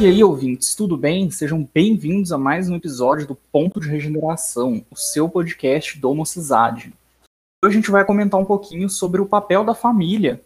[0.00, 1.30] E aí, ouvintes, tudo bem?
[1.30, 6.90] Sejam bem-vindos a mais um episódio do Ponto de Regeneração, o seu podcast do Mocidade.
[7.62, 10.42] Hoje a gente vai comentar um pouquinho sobre o papel da família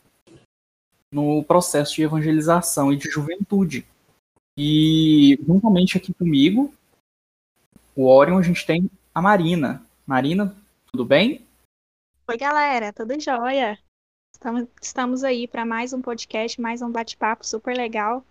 [1.12, 3.86] no processo de evangelização e de juventude.
[4.58, 6.74] E juntamente aqui comigo,
[7.94, 9.86] o Orion, a gente tem a Marina.
[10.04, 10.52] Marina,
[10.90, 11.46] tudo bem?
[12.26, 13.78] Oi, galera, tudo jóia?
[14.82, 18.26] Estamos aí para mais um podcast, mais um bate-papo super legal.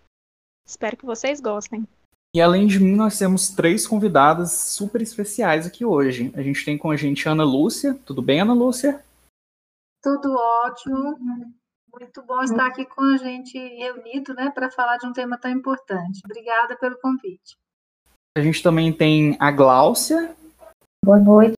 [0.65, 1.87] Espero que vocês gostem.
[2.35, 6.33] E além de mim, nós temos três convidadas super especiais aqui hoje.
[6.35, 7.93] A gente tem com a gente a Ana Lúcia.
[8.05, 9.03] Tudo bem, Ana Lúcia?
[10.01, 11.19] Tudo ótimo.
[11.91, 15.51] Muito bom estar aqui com a gente reunido, né, para falar de um tema tão
[15.51, 16.21] importante.
[16.25, 17.55] Obrigada pelo convite.
[18.35, 20.35] A gente também tem a Gláucia.
[21.05, 21.55] Boa noite,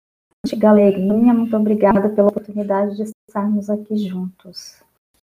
[0.58, 1.34] galerinha.
[1.34, 4.84] Muito obrigada pela oportunidade de estarmos aqui juntos.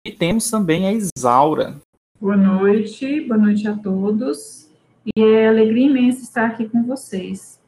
[0.03, 1.79] E temos também a Isaura.
[2.19, 4.67] Boa noite, boa noite a todos.
[5.15, 7.59] E é alegria imensa estar aqui com vocês.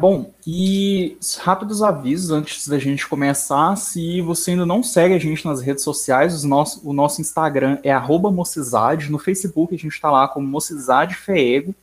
[0.00, 3.74] Bom, e rápidos avisos antes da gente começar.
[3.74, 7.78] Se você ainda não segue a gente nas redes sociais, o nosso, o nosso Instagram
[7.82, 7.92] é
[8.30, 9.10] Mocizade.
[9.10, 11.74] No Facebook a gente está lá como Mocizade Feego.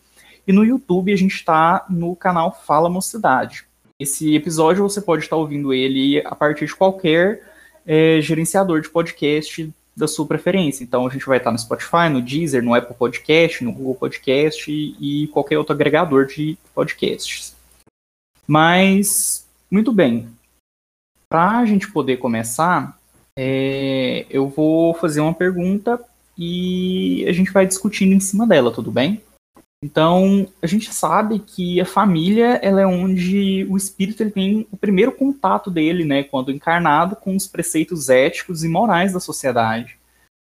[0.48, 3.66] E no YouTube a gente está no canal Fala Mocidade.
[4.00, 7.44] Esse episódio você pode estar ouvindo ele a partir de qualquer
[7.86, 10.84] é, gerenciador de podcast da sua preferência.
[10.84, 14.72] Então a gente vai estar no Spotify, no Deezer, no Apple Podcast, no Google Podcast
[14.72, 17.56] e, qualquer outro agregador de podcasts.
[18.48, 20.28] Mas, muito bem.
[21.30, 22.98] Para a gente poder começar,
[23.38, 26.00] é, eu vou fazer uma pergunta
[26.38, 29.22] e a gente vai discutindo em cima dela, tudo bem?
[29.84, 34.78] Então, a gente sabe que a família ela é onde o espírito ele tem o
[34.78, 39.98] primeiro contato dele, né, quando encarnado, com os preceitos éticos e morais da sociedade.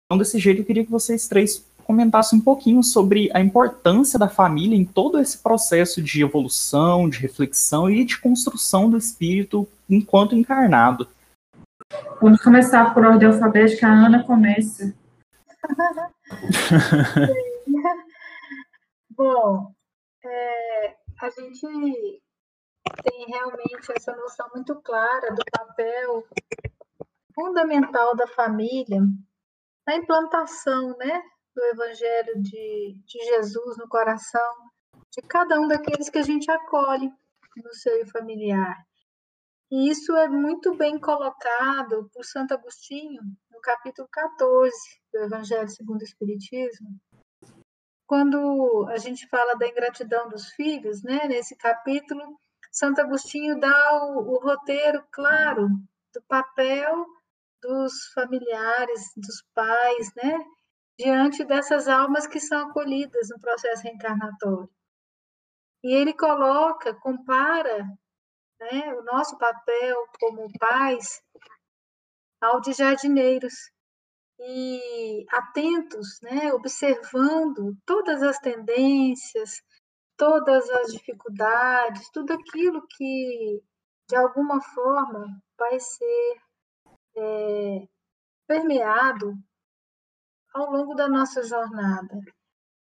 [0.06, 4.28] Então, desse jeito, eu queria que vocês três comentasse um pouquinho sobre a importância da
[4.28, 10.36] família em todo esse processo de evolução, de reflexão e de construção do espírito enquanto
[10.36, 11.08] encarnado.
[12.20, 13.88] Vamos começar por ordem alfabética.
[13.88, 14.94] A Ana começa.
[19.24, 19.72] Bom,
[20.24, 21.60] é, a gente
[23.04, 26.26] tem realmente essa noção muito clara do papel
[27.32, 28.98] fundamental da família
[29.86, 31.22] na implantação né,
[31.54, 34.52] do Evangelho de, de Jesus no coração
[35.12, 37.08] de cada um daqueles que a gente acolhe
[37.62, 38.76] no seio familiar.
[39.70, 43.22] E isso é muito bem colocado por Santo Agostinho
[43.52, 44.74] no capítulo 14
[45.12, 47.00] do Evangelho segundo o Espiritismo,
[48.12, 52.38] quando a gente fala da ingratidão dos filhos, né, nesse capítulo,
[52.70, 55.66] Santo Agostinho dá o, o roteiro claro
[56.12, 57.06] do papel
[57.62, 60.38] dos familiares, dos pais, né,
[60.98, 64.68] diante dessas almas que são acolhidas no processo reencarnatório.
[65.82, 67.82] E ele coloca, compara
[68.60, 71.22] né, o nosso papel como pais
[72.42, 73.71] ao de jardineiros
[74.44, 79.62] e atentos, né, observando todas as tendências,
[80.16, 83.62] todas as dificuldades, tudo aquilo que
[84.08, 85.26] de alguma forma
[85.58, 86.40] vai ser
[87.16, 87.88] é,
[88.46, 89.34] permeado
[90.52, 92.20] ao longo da nossa jornada.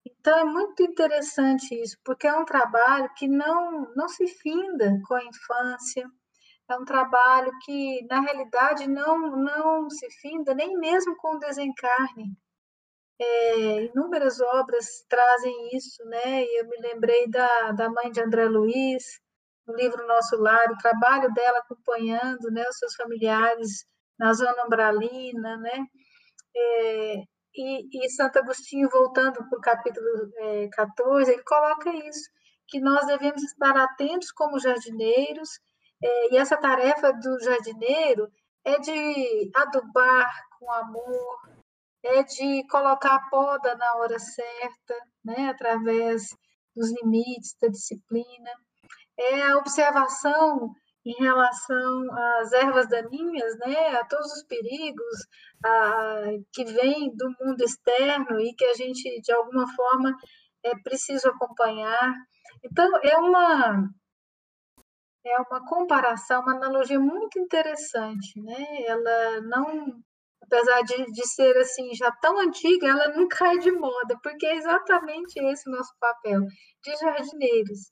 [0.05, 5.15] Então é muito interessante isso, porque é um trabalho que não, não se finda com
[5.15, 6.11] a infância,
[6.73, 12.37] é um trabalho que, na realidade, não, não se finda nem mesmo com o desencarne.
[13.21, 16.43] É, inúmeras obras trazem isso, né?
[16.43, 19.05] E eu me lembrei da, da mãe de André Luiz,
[19.67, 23.85] no livro Nosso Lar, o trabalho dela acompanhando né, os seus familiares
[24.19, 25.87] na zona umbralina, né?
[26.57, 27.15] É,
[27.55, 30.07] e, e Santo Agostinho, voltando para o capítulo
[30.39, 32.31] é, 14, ele coloca isso,
[32.69, 35.51] que nós devemos estar atentos como jardineiros,
[36.03, 38.29] é, e essa tarefa do jardineiro
[38.65, 41.39] é de adubar com amor,
[42.03, 44.95] é de colocar a poda na hora certa,
[45.25, 46.29] né, através
[46.75, 48.51] dos limites da disciplina,
[49.19, 50.73] é a observação
[51.05, 55.27] em relação às ervas daninhas, né, a todos os perigos
[55.65, 60.15] a, que vêm do mundo externo e que a gente, de alguma forma,
[60.63, 62.15] é preciso acompanhar.
[62.63, 63.89] Então, é uma,
[65.25, 68.85] é uma comparação, uma analogia muito interessante, né?
[68.87, 70.01] Ela não,
[70.43, 74.57] apesar de, de ser assim já tão antiga, ela não cai de moda, porque é
[74.57, 76.41] exatamente esse o nosso papel
[76.83, 77.91] de jardineiros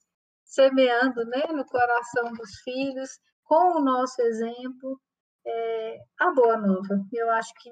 [0.49, 3.11] semeando né, no coração dos filhos,
[3.45, 4.99] com o nosso exemplo,
[5.47, 7.05] é, a boa nova.
[7.13, 7.71] Eu acho que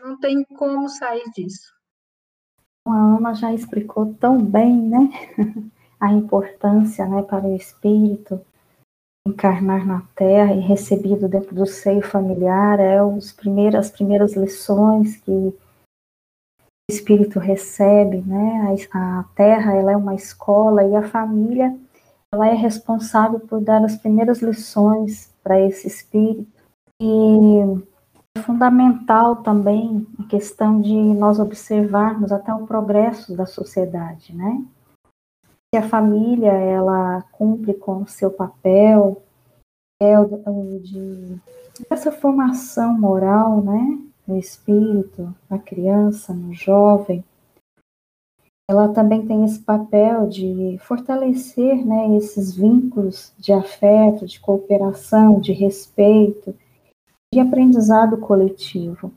[0.00, 1.72] não tem como sair disso.
[2.86, 5.08] a Ana já explicou tão bem, né,
[5.98, 8.44] a importância, né, para o espírito
[9.28, 15.16] encarnar na Terra e recebido dentro do seio familiar, é os primeiros, as primeiras lições
[15.16, 15.54] que o
[16.90, 21.76] espírito recebe, né, a, a Terra, ela é uma escola e a família,
[22.32, 26.46] ela é responsável por dar as primeiras lições para esse espírito
[27.00, 27.60] e
[28.36, 34.62] é fundamental também a questão de nós observarmos até o progresso da sociedade, né?
[35.72, 39.22] Se a família ela cumpre com o seu papel,
[40.00, 41.38] é o de
[41.90, 47.24] essa formação moral, né, no espírito, na criança, no jovem,
[48.70, 55.52] ela também tem esse papel de fortalecer, né, esses vínculos de afeto, de cooperação, de
[55.52, 56.54] respeito,
[57.32, 59.12] de aprendizado coletivo.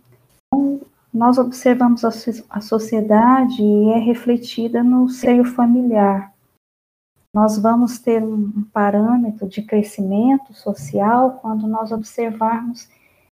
[0.48, 0.82] Então,
[1.14, 2.12] nós observamos a,
[2.50, 6.31] a sociedade e é refletida no seio familiar.
[7.34, 12.90] Nós vamos ter um parâmetro de crescimento social quando nós observarmos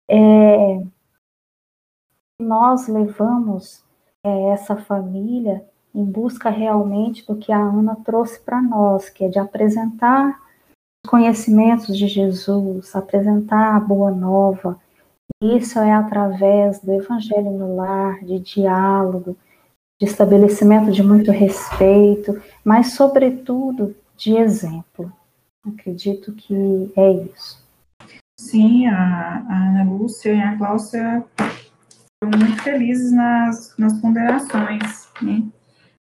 [0.09, 0.83] é,
[2.39, 3.83] nós levamos
[4.23, 9.29] é, essa família em busca realmente do que a Ana trouxe para nós, que é
[9.29, 10.41] de apresentar
[11.07, 14.79] conhecimentos de Jesus, apresentar a boa nova.
[15.41, 19.37] Isso é através do evangelho no lar, de diálogo,
[20.01, 25.11] de estabelecimento de muito respeito, mas, sobretudo, de exemplo.
[25.65, 27.63] Acredito que é isso.
[28.39, 31.25] Sim, a, a Ana Lúcia e a Cláudia
[32.23, 35.09] foram muito felizes nas, nas ponderações.
[35.21, 35.43] Né?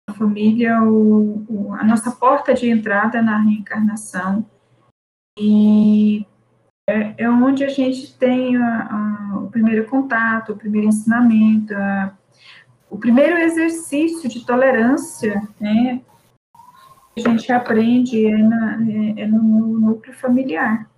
[0.08, 4.46] A família, o, o, a nossa porta de entrada na reencarnação,
[5.38, 6.26] e
[6.88, 12.12] é, é onde a gente tem a, a, o primeiro contato, o primeiro ensinamento, a,
[12.88, 16.02] o primeiro exercício de tolerância, né?
[17.16, 20.88] A gente aprende é, na, é, é no núcleo familiar.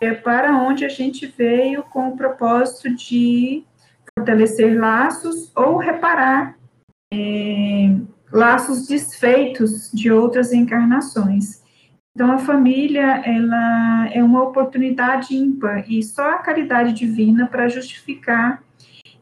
[0.00, 3.64] É para onde a gente veio com o propósito de
[4.16, 6.56] fortalecer laços ou reparar
[7.12, 7.94] é,
[8.32, 11.62] laços desfeitos de outras encarnações.
[12.14, 18.60] Então, a família, ela é uma oportunidade ímpar, e só a caridade divina para justificar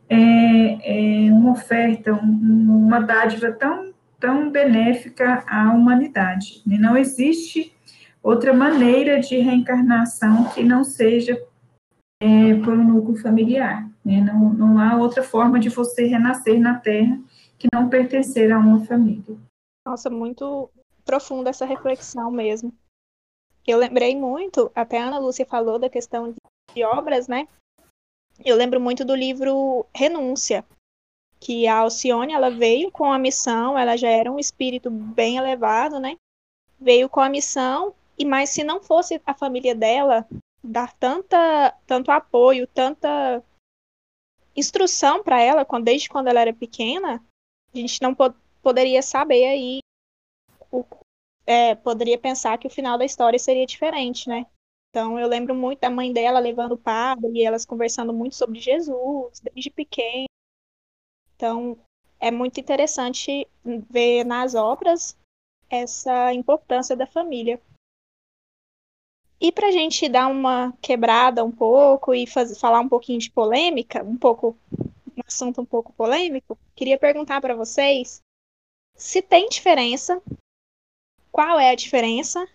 [0.09, 3.93] é, é uma oferta, um, uma dádiva tão,
[4.27, 6.61] tão benéfica à humanidade.
[6.67, 7.73] E não existe
[8.21, 11.41] outra maneira de reencarnação que não seja
[12.21, 13.89] é, por um núcleo familiar.
[14.05, 14.21] Né?
[14.21, 17.17] Não, não há outra forma de você renascer na Terra
[17.57, 19.37] que não pertencer a uma família.
[19.87, 20.69] Nossa, muito
[21.05, 22.75] profunda essa reflexão mesmo.
[23.65, 26.35] Eu lembrei muito, até a Ana Lúcia falou da questão
[26.75, 27.47] de obras, né?
[28.45, 30.65] Eu lembro muito do livro Renúncia,
[31.47, 36.01] que a Alcione, ela veio com a missão, ela já era um espírito bem elevado,
[36.01, 36.17] né?
[36.77, 40.27] Veio com a missão, e mas se não fosse a família dela
[40.61, 43.41] dar tanta, tanto apoio, tanta
[44.57, 47.25] instrução para ela, desde quando ela era pequena,
[47.73, 49.79] a gente não pod poderia saber aí
[50.73, 50.85] o,
[51.47, 54.47] é, poderia pensar que o final da história seria diferente, né?
[54.91, 58.59] Então eu lembro muito da mãe dela levando o padre e elas conversando muito sobre
[58.59, 60.26] Jesus desde pequeno.
[61.37, 61.79] Então
[62.19, 65.17] é muito interessante ver nas obras
[65.69, 67.61] essa importância da família.
[69.39, 74.03] E para a gente dar uma quebrada um pouco e falar um pouquinho de polêmica,
[74.03, 78.23] um pouco um assunto um pouco polêmico, queria perguntar para vocês
[78.95, 80.23] se tem diferença
[81.31, 82.49] qual é a diferença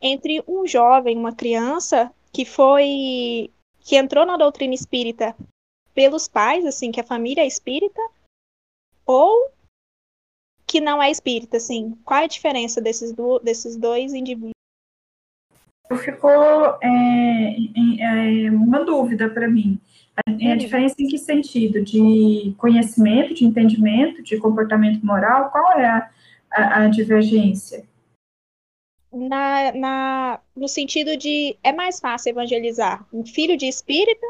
[0.00, 5.36] entre um jovem, uma criança que foi que entrou na doutrina espírita
[5.94, 8.00] pelos pais, assim, que a família é espírita,
[9.06, 9.50] ou
[10.66, 14.52] que não é espírita, assim, qual é a diferença desses, do, desses dois indivíduos?
[16.02, 17.56] Ficou é,
[18.00, 19.78] é, uma dúvida para mim.
[20.16, 21.84] A, a diferença em que sentido?
[21.84, 25.50] De conhecimento, de entendimento, de comportamento moral?
[25.50, 26.10] Qual é a,
[26.50, 27.86] a, a divergência?
[29.14, 34.26] na, na, no sentido de é mais fácil evangelizar um filho de espírita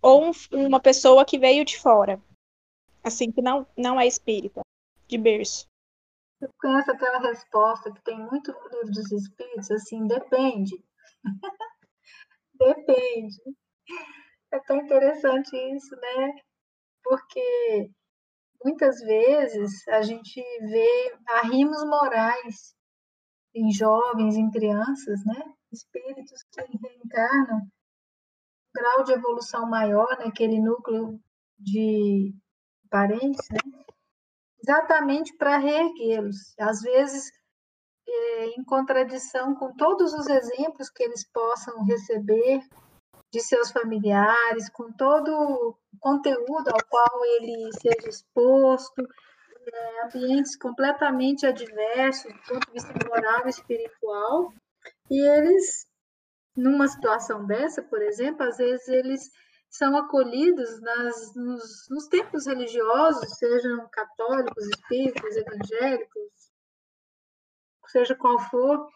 [0.00, 0.32] ou um,
[0.66, 2.20] uma pessoa que veio de fora,
[3.02, 4.62] assim, que não, não é espírita,
[5.06, 5.66] de berço.
[6.40, 10.82] Eu conheço aquela resposta que tem muito no livro dos espíritos, assim, depende.
[12.54, 13.36] depende.
[14.52, 16.40] É tão interessante isso, né?
[17.02, 17.90] Porque
[18.64, 22.76] muitas vezes a gente vê arrimos morais
[23.54, 25.54] em jovens, em crianças, né?
[25.72, 27.68] Espíritos que reencarnam,
[28.74, 31.20] grau de evolução maior naquele núcleo
[31.58, 32.34] de
[32.90, 33.58] parentes, né?
[34.62, 36.54] exatamente para reerguê-los.
[36.58, 37.30] Às vezes,
[38.06, 42.60] é, em contradição com todos os exemplos que eles possam receber
[43.30, 49.02] de seus familiares, com todo o conteúdo ao qual ele seja exposto,
[49.72, 54.52] é, ambientes completamente adversos do ponto de vista moral e espiritual,
[55.10, 55.86] e eles,
[56.58, 59.30] numa situação dessa, por exemplo, às vezes eles
[59.70, 66.50] são acolhidos nas, nos, nos religiosos, sejam católicos, espíritas, evangélicos,
[67.86, 68.88] seja qual for,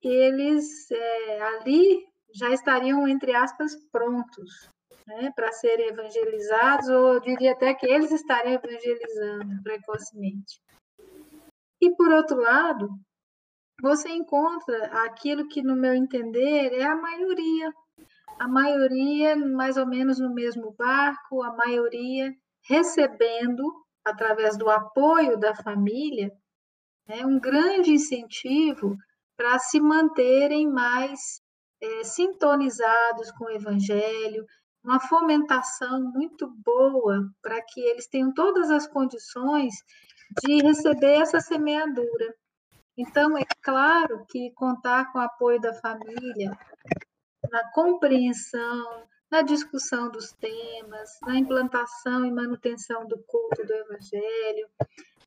[0.00, 4.68] eles é, ali já estariam, entre aspas, prontos
[5.06, 10.60] né, para serem evangelizados, ou eu diria até que eles estariam evangelizando precocemente.
[11.80, 12.88] E, por outro lado,
[13.82, 17.74] você encontra aquilo que, no meu entender, é a maioria.
[18.38, 22.32] A maioria, mais ou menos no mesmo barco, a maioria
[22.64, 23.64] recebendo,
[24.04, 26.30] através do apoio da família,
[27.08, 28.96] né, um grande incentivo
[29.36, 31.42] para se manterem mais
[31.80, 34.46] é, sintonizados com o Evangelho,
[34.84, 39.74] uma fomentação muito boa para que eles tenham todas as condições
[40.44, 42.32] de receber essa semeadura.
[42.96, 46.56] Então, é claro que contar com o apoio da família,
[47.50, 54.68] na compreensão, na discussão dos temas, na implantação e manutenção do culto do Evangelho,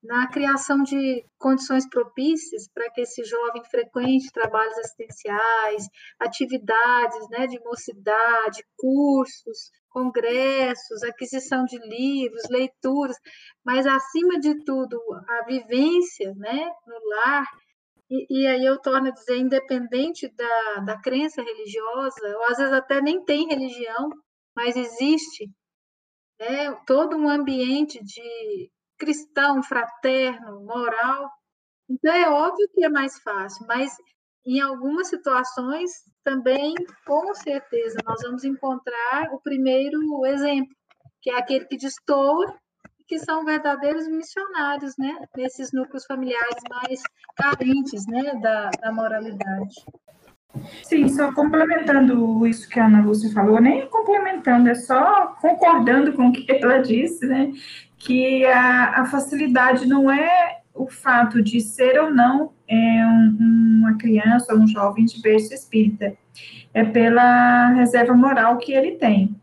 [0.03, 7.59] na criação de condições propícias para que esse jovem frequente trabalhos assistenciais, atividades né, de
[7.61, 13.15] mocidade, cursos, congressos, aquisição de livros, leituras,
[13.63, 14.99] mas, acima de tudo,
[15.29, 17.45] a vivência né, no lar.
[18.09, 22.73] E, e aí eu torno a dizer, independente da, da crença religiosa, ou às vezes
[22.73, 24.09] até nem tem religião,
[24.53, 25.49] mas existe
[26.37, 31.31] né, todo um ambiente de cristão, fraterno, moral.
[31.89, 33.93] Então é óbvio que é mais fácil, mas
[34.45, 35.89] em algumas situações
[36.25, 36.73] também,
[37.05, 40.75] com certeza, nós vamos encontrar o primeiro exemplo,
[41.21, 42.55] que é aquele que destoa,
[43.07, 45.15] que são verdadeiros missionários, né?
[45.37, 47.01] Nesses núcleos familiares mais
[47.37, 48.33] carentes, né?
[48.41, 49.75] Da, da moralidade.
[50.83, 56.29] Sim, só complementando isso que a Ana Lúcia falou, nem complementando, é só concordando com
[56.29, 57.51] o que ela disse, né?
[57.99, 63.97] Que a, a facilidade não é o fato de ser ou não é, um, uma
[63.97, 66.15] criança ou um jovem de berço espírita,
[66.73, 69.35] é pela reserva moral que ele tem.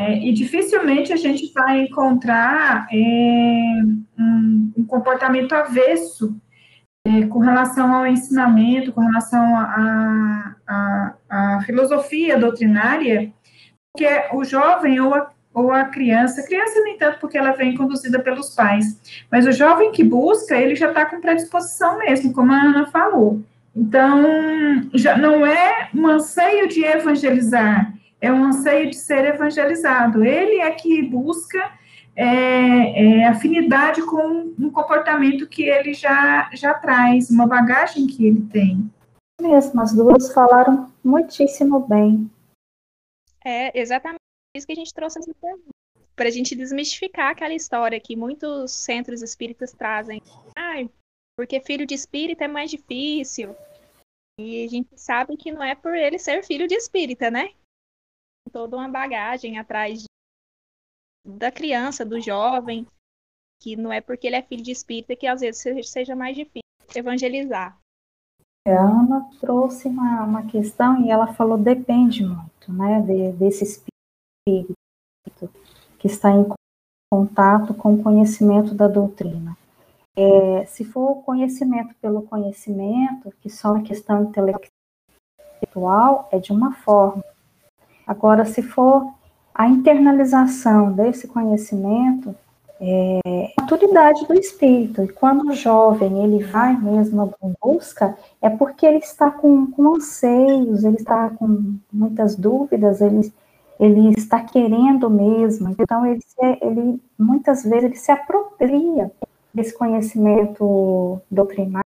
[0.00, 3.82] É, e dificilmente a gente vai encontrar é,
[4.16, 6.40] um, um comportamento avesso
[7.04, 13.32] é, com relação ao ensinamento, com relação à filosofia doutrinária,
[13.96, 17.76] que é o jovem ou a, ou a criança, criança nem tanto porque ela vem
[17.76, 19.00] conduzida pelos pais,
[19.30, 23.42] mas o jovem que busca, ele já está com predisposição mesmo, como a Ana falou.
[23.74, 24.24] Então,
[24.94, 30.24] já não é um anseio de evangelizar, é um anseio de ser evangelizado.
[30.24, 31.70] Ele é que busca
[32.16, 38.40] é, é, afinidade com um comportamento que ele já, já traz, uma bagagem que ele
[38.52, 38.90] tem.
[39.40, 42.28] Mesmo, as duas falaram muitíssimo bem.
[43.44, 44.27] É exatamente
[44.58, 45.68] isso que a gente trouxe essa pergunta.
[46.14, 50.20] Para a gente desmistificar aquela história que muitos centros espíritas trazem.
[50.56, 50.90] Ai,
[51.36, 53.54] porque filho de espírita é mais difícil.
[54.40, 57.54] E a gente sabe que não é por ele ser filho de espírita, né?
[58.52, 60.04] Toda uma bagagem atrás
[61.24, 62.86] da criança, do jovem,
[63.60, 66.62] que não é porque ele é filho de espírita que às vezes seja mais difícil
[66.94, 67.78] evangelizar.
[68.66, 73.97] A Ana trouxe uma, uma questão e ela falou depende muito, né, de, desse espírito
[75.98, 76.46] que está em
[77.10, 79.56] contato com o conhecimento da doutrina.
[80.16, 86.72] É, se for o conhecimento pelo conhecimento, que só uma questão intelectual, é de uma
[86.72, 87.24] forma.
[88.06, 89.12] Agora, se for
[89.54, 92.34] a internalização desse conhecimento
[92.80, 95.02] é a maturidade do espírito.
[95.02, 99.96] E quando o jovem ele vai mesmo em busca, é porque ele está com, com
[99.96, 103.32] anseios, ele está com muitas dúvidas, ele,
[103.78, 105.74] ele está querendo mesmo.
[105.78, 106.20] Então, ele,
[106.60, 109.10] ele muitas vezes ele se apropria
[109.54, 111.84] desse conhecimento doutrinário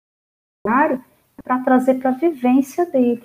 [0.64, 3.24] para trazer para a vivência dele.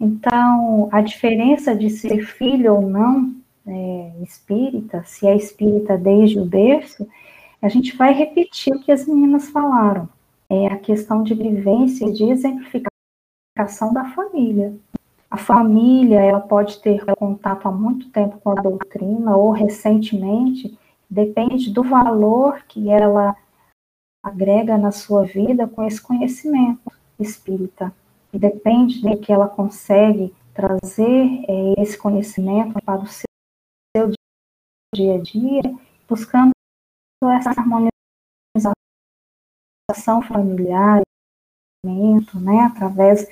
[0.00, 3.34] Então, a diferença de ser filho ou não
[3.66, 7.06] é, espírita, se é espírita desde o berço,
[7.60, 10.08] a gente vai repetir o que as meninas falaram.
[10.48, 14.74] É a questão de vivência de exemplificação da família.
[15.30, 21.70] A família, ela pode ter contato há muito tempo com a doutrina ou recentemente, depende
[21.70, 23.36] do valor que ela
[24.24, 27.94] agrega na sua vida com esse conhecimento espírita.
[28.32, 33.26] E depende de que ela consegue trazer é, esse conhecimento para o seu,
[33.96, 34.10] seu
[34.94, 35.62] dia a dia,
[36.08, 36.50] buscando
[37.24, 37.92] essa harmonização
[40.22, 41.02] familiar,
[41.84, 43.28] né, através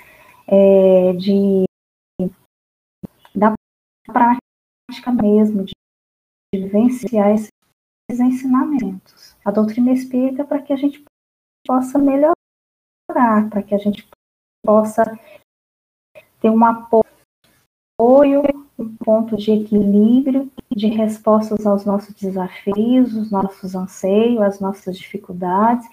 [0.47, 1.66] é, de
[4.07, 5.73] prática mesmo, de,
[6.55, 7.51] de vivenciar esses
[8.11, 9.37] ensinamentos.
[9.45, 11.05] A doutrina espírita para que a gente
[11.67, 12.35] possa melhorar,
[13.51, 14.09] para que a gente
[14.65, 15.05] possa
[16.41, 17.05] ter um apoio,
[18.79, 25.87] um ponto de equilíbrio, de respostas aos nossos desafios, os nossos anseios, as nossas dificuldades,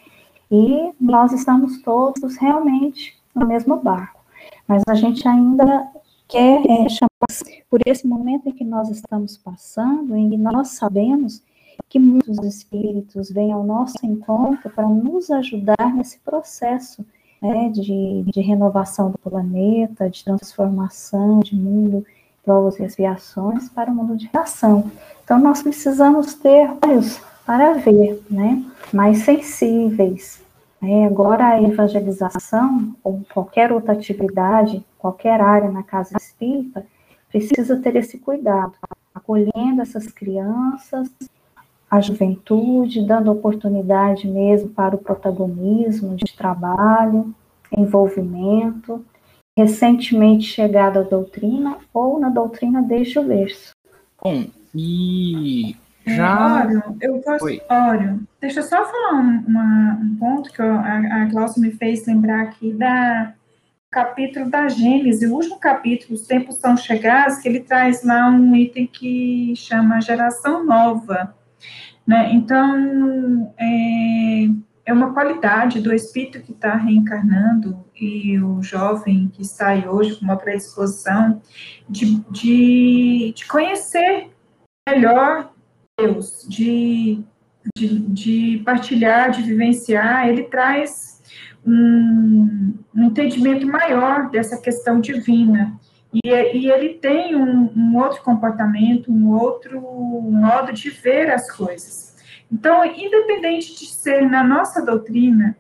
[0.52, 4.22] e nós estamos todos realmente no mesmo barco.
[4.68, 5.92] Mas a gente ainda
[6.28, 7.32] quer é, chamar
[7.74, 11.42] por esse momento em que nós estamos passando, em que nós sabemos
[11.90, 17.04] que muitos espíritos vêm ao nosso encontro para nos ajudar nesse processo
[17.42, 22.06] né, de, de renovação do planeta, de transformação de mundo,
[22.46, 24.92] provas e expiações para o mundo de ação.
[25.24, 28.64] Então, nós precisamos ter olhos para ver, né,
[28.94, 30.40] mais sensíveis.
[30.80, 31.08] Né?
[31.08, 36.86] Agora, a evangelização, ou qualquer outra atividade, qualquer área na casa espírita,
[37.34, 38.74] precisa ter esse cuidado,
[39.14, 41.10] acolhendo essas crianças,
[41.90, 47.34] a juventude, dando oportunidade mesmo para o protagonismo de trabalho,
[47.76, 49.04] envolvimento,
[49.58, 53.74] recentemente chegada à doutrina ou na doutrina desde o berço.
[54.24, 55.76] Bom, e
[56.06, 56.64] já.
[56.64, 57.46] Ório, eu posso.
[57.70, 61.72] Ório, deixa eu só falar um, uma, um ponto que eu, a, a Glaucia me
[61.72, 63.34] fez lembrar aqui da
[63.94, 68.56] capítulo da Gênesis, o último capítulo, os tempos são chegados, que ele traz lá um
[68.56, 71.36] item que chama geração nova.
[72.06, 72.34] Né?
[72.34, 74.50] Então, é,
[74.88, 80.26] é uma qualidade do espírito que está reencarnando e o jovem que sai hoje com
[80.26, 81.40] uma predisposição
[81.88, 84.32] de, de, de conhecer
[84.90, 85.54] melhor
[85.98, 87.24] Deus, de,
[87.78, 91.13] de, de, partilhar, de vivenciar, ele traz
[91.66, 95.80] um, um entendimento maior dessa questão divina.
[96.14, 102.16] E, e ele tem um, um, outro comportamento, um outro modo de ver as coisas.
[102.52, 105.58] Então, independente de ser na nossa doutrina,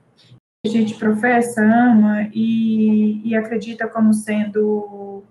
[0.65, 5.23] a gente professa, ama e, e acredita como sendo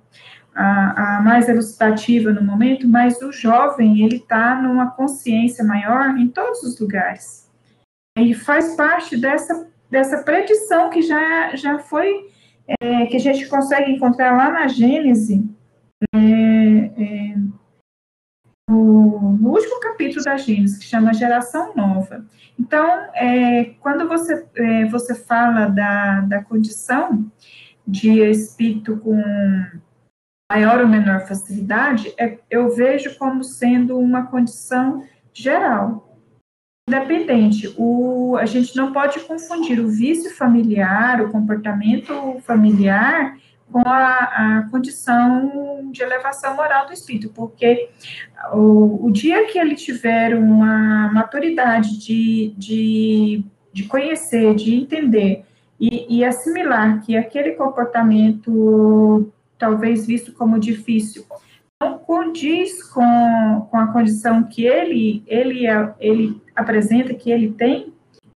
[0.54, 6.28] a, a, mais elucidativa no momento, mas o jovem, ele está numa consciência maior em
[6.28, 7.50] todos os lugares.
[8.18, 12.30] E faz parte dessa, dessa predição que já, já foi
[12.80, 15.46] é, que a gente consegue encontrar lá na Gênese,
[16.14, 17.34] é, é,
[18.70, 22.24] no, no, último capítulo da Gênesis, que chama Geração Nova.
[22.58, 27.30] Então, é, quando você, é, você fala da, da condição
[27.86, 29.22] de espírito com
[30.50, 36.11] maior ou menor facilidade, é, eu vejo como sendo uma condição geral
[36.88, 37.72] independente.
[37.76, 43.36] O, a gente não pode confundir o vício familiar, o comportamento familiar,
[43.70, 47.88] com a, a condição de elevação moral do espírito, porque
[48.52, 55.44] o, o dia que ele tiver uma maturidade de, de, de conhecer, de entender
[55.80, 61.24] e, e assimilar que aquele comportamento, talvez visto como difícil,
[61.82, 65.66] não condiz com, com a condição que ele, ele,
[65.98, 67.92] ele apresenta, que ele tem,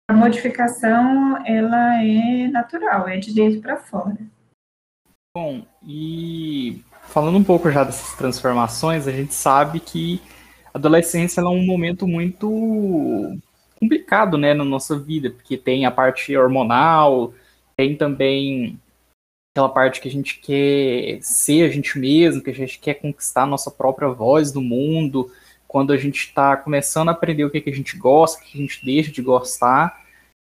[0.09, 4.17] a modificação ela é natural, é de dentro para fora.
[5.37, 10.21] Bom, e falando um pouco já dessas transformações, a gente sabe que
[10.73, 13.39] a adolescência é um momento muito
[13.81, 17.33] complicado, né, na nossa vida, porque tem a parte hormonal,
[17.77, 18.79] tem também
[19.53, 23.43] aquela parte que a gente quer ser a gente mesmo, que a gente quer conquistar
[23.43, 25.31] a nossa própria voz no mundo,
[25.69, 28.59] quando a gente está começando a aprender o que, que a gente gosta, o que
[28.59, 30.05] a gente deixa de gostar,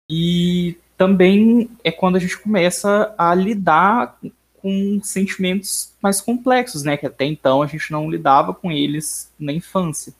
[0.09, 4.19] e também é quando a gente começa a lidar
[4.61, 9.51] com sentimentos mais complexos, né, que até então a gente não lidava com eles na
[9.51, 10.13] infância.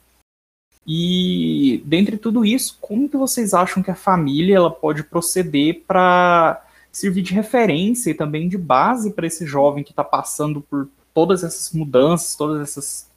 [0.84, 6.60] E dentre tudo isso, como que vocês acham que a família ela pode proceder para
[6.92, 11.42] servir de referência e também de base para esse jovem que está passando por todas
[11.42, 13.10] essas mudanças, todas essas,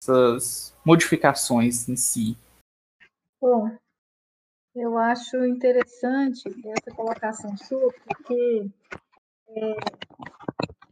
[0.00, 2.36] essas modificações em si.
[3.40, 3.70] Bom,
[4.74, 8.66] eu acho interessante essa colocação sua, porque
[9.48, 9.76] é,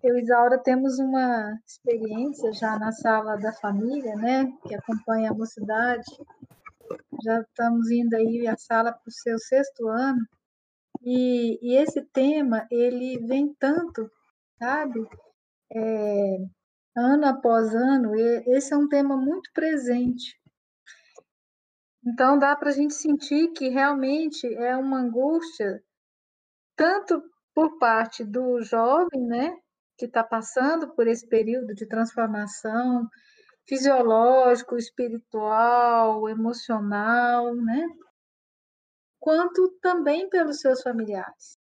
[0.03, 5.35] eu e Isaura temos uma experiência já na sala da família, né, que acompanha a
[5.35, 6.05] mocidade,
[7.25, 10.21] já estamos indo aí a sala para o seu sexto ano,
[11.05, 14.11] e, e, esse tema, ele vem tanto,
[14.59, 15.01] sabe?
[15.75, 16.37] É,
[16.97, 20.41] ano após ano, esse é um tema muito presente.
[22.05, 25.83] Então, dá para a gente sentir que realmente é uma angústia,
[26.77, 27.23] tanto
[27.55, 29.57] por parte do jovem, né,
[29.97, 33.09] que está passando por esse período de transformação
[33.69, 37.87] fisiológico, espiritual, emocional, né,
[39.23, 41.63] quanto também pelos seus familiares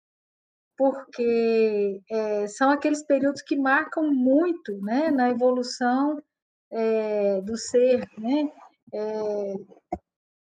[0.78, 6.22] porque é, são aqueles períodos que marcam muito né, na evolução
[6.72, 8.08] é, do ser.
[8.18, 8.52] Né?
[8.94, 9.54] É,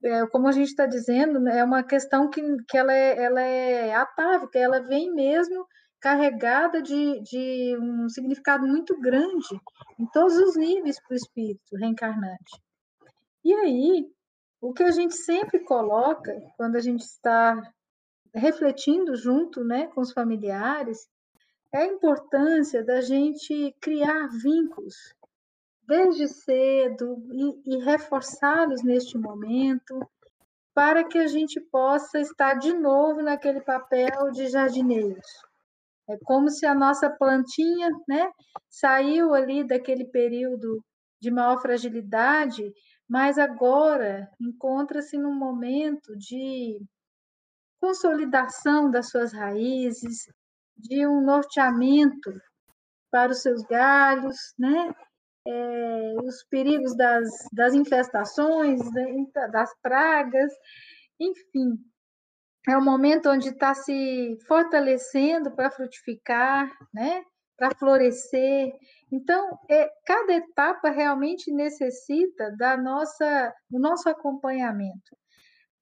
[0.04, 3.40] é como a gente está dizendo, né, é uma questão que, que ela, é, ela
[3.40, 5.66] é atávica, ela vem mesmo
[6.00, 9.54] carregada de, de um significado muito grande
[10.00, 12.60] em todos os níveis para o espírito reencarnante.
[13.44, 14.10] E aí,
[14.62, 17.60] o que a gente sempre coloca quando a gente está
[18.32, 21.08] refletindo junto né, com os familiares,
[21.72, 25.14] é a importância da gente criar vínculos
[25.82, 30.00] desde cedo e, e reforçá-los neste momento,
[30.72, 35.26] para que a gente possa estar de novo naquele papel de jardineiros.
[36.08, 38.30] É como se a nossa plantinha né,
[38.70, 40.82] saiu ali daquele período
[41.20, 42.72] de maior fragilidade,
[43.12, 46.80] mas agora encontra-se num momento de
[47.78, 50.32] consolidação das suas raízes,
[50.74, 52.32] de um norteamento
[53.10, 54.94] para os seus galhos, né?
[55.46, 59.26] É, os perigos das, das infestações, né?
[59.52, 60.50] das pragas,
[61.20, 61.76] enfim.
[62.66, 67.22] É um momento onde está se fortalecendo para frutificar, né?
[67.56, 68.72] Para florescer.
[69.10, 75.16] Então, é, cada etapa realmente necessita da nossa, do nosso acompanhamento.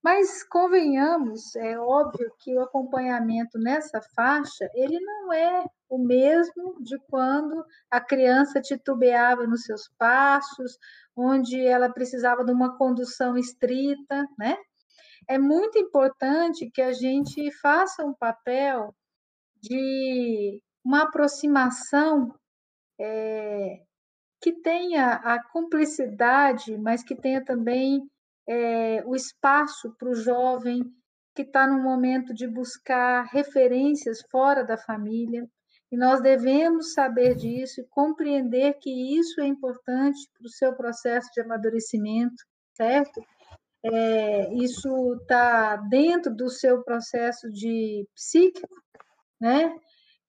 [0.03, 6.99] Mas convenhamos, é óbvio que o acompanhamento nessa faixa, ele não é o mesmo de
[7.11, 10.79] quando a criança titubeava nos seus passos,
[11.15, 14.57] onde ela precisava de uma condução estrita, né?
[15.29, 18.95] É muito importante que a gente faça um papel
[19.61, 22.35] de uma aproximação
[22.99, 23.83] é,
[24.41, 28.03] que tenha a cumplicidade, mas que tenha também
[28.49, 30.83] é, o espaço para o jovem
[31.35, 35.49] que está no momento de buscar referências fora da família.
[35.93, 41.29] E nós devemos saber disso e compreender que isso é importante para o seu processo
[41.35, 42.43] de amadurecimento,
[42.75, 43.21] certo?
[43.83, 48.69] É, isso está dentro do seu processo de psíquico,
[49.41, 49.75] né?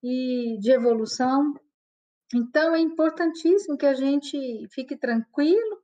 [0.04, 1.54] E de evolução.
[2.34, 5.82] Então, é importantíssimo que a gente fique tranquilo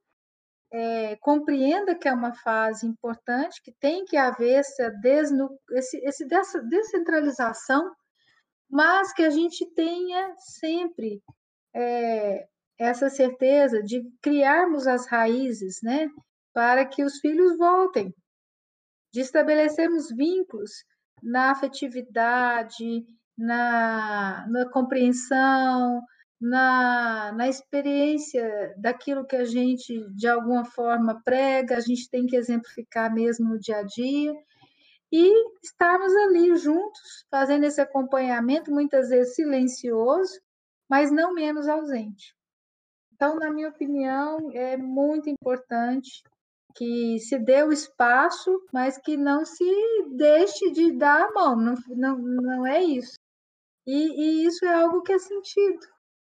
[0.71, 6.25] é, compreenda que é uma fase importante, que tem que haver essa, desnu, esse, esse
[6.25, 7.93] dessa descentralização,
[8.69, 11.21] mas que a gente tenha sempre
[11.73, 16.09] é, essa certeza de criarmos as raízes, né,
[16.53, 18.13] para que os filhos voltem,
[19.13, 20.83] de estabelecermos vínculos
[21.23, 23.05] na afetividade,
[23.37, 26.01] na, na compreensão,
[26.39, 32.35] na, na experiência daquilo que a gente, de alguma forma, prega, a gente tem que
[32.35, 34.33] exemplificar mesmo no dia a dia,
[35.11, 35.31] e
[35.63, 40.39] estarmos ali juntos, fazendo esse acompanhamento, muitas vezes silencioso,
[40.89, 42.35] mas não menos ausente.
[43.13, 46.21] Então, na minha opinião, é muito importante
[46.75, 49.65] que se dê o espaço, mas que não se
[50.11, 53.17] deixe de dar a mão, não, não, não é isso.
[53.87, 55.87] E, e isso é algo que é sentido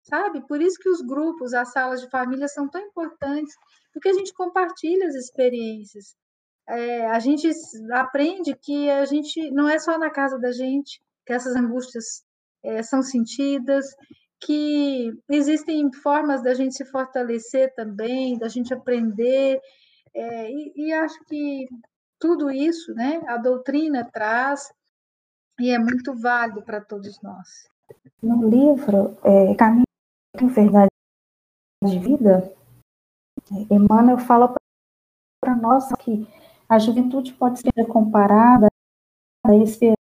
[0.03, 0.47] sabe?
[0.47, 3.55] Por isso que os grupos, as salas de família são tão importantes,
[3.93, 6.17] porque a gente compartilha as experiências.
[6.69, 7.49] É, a gente
[7.93, 12.25] aprende que a gente não é só na casa da gente que essas angústias
[12.65, 13.87] é, são sentidas,
[14.41, 19.61] que existem formas da gente se fortalecer também, da gente aprender,
[20.15, 21.69] é, e, e acho que
[22.19, 24.73] tudo isso, né, a doutrina traz
[25.61, 27.69] e é muito válido para todos nós.
[28.23, 29.85] No livro é, Caminho
[30.41, 30.89] em verdade
[31.85, 32.55] de vida,
[33.71, 34.55] Emmanuel fala
[35.41, 36.27] para nós que
[36.69, 38.69] a juventude pode ser comparada
[39.45, 39.97] à esperança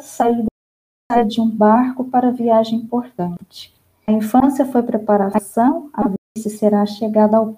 [0.00, 0.48] saída
[1.26, 3.74] de um barco para viagem importante.
[4.06, 7.54] A infância foi preparação, a velhice será a chegada ao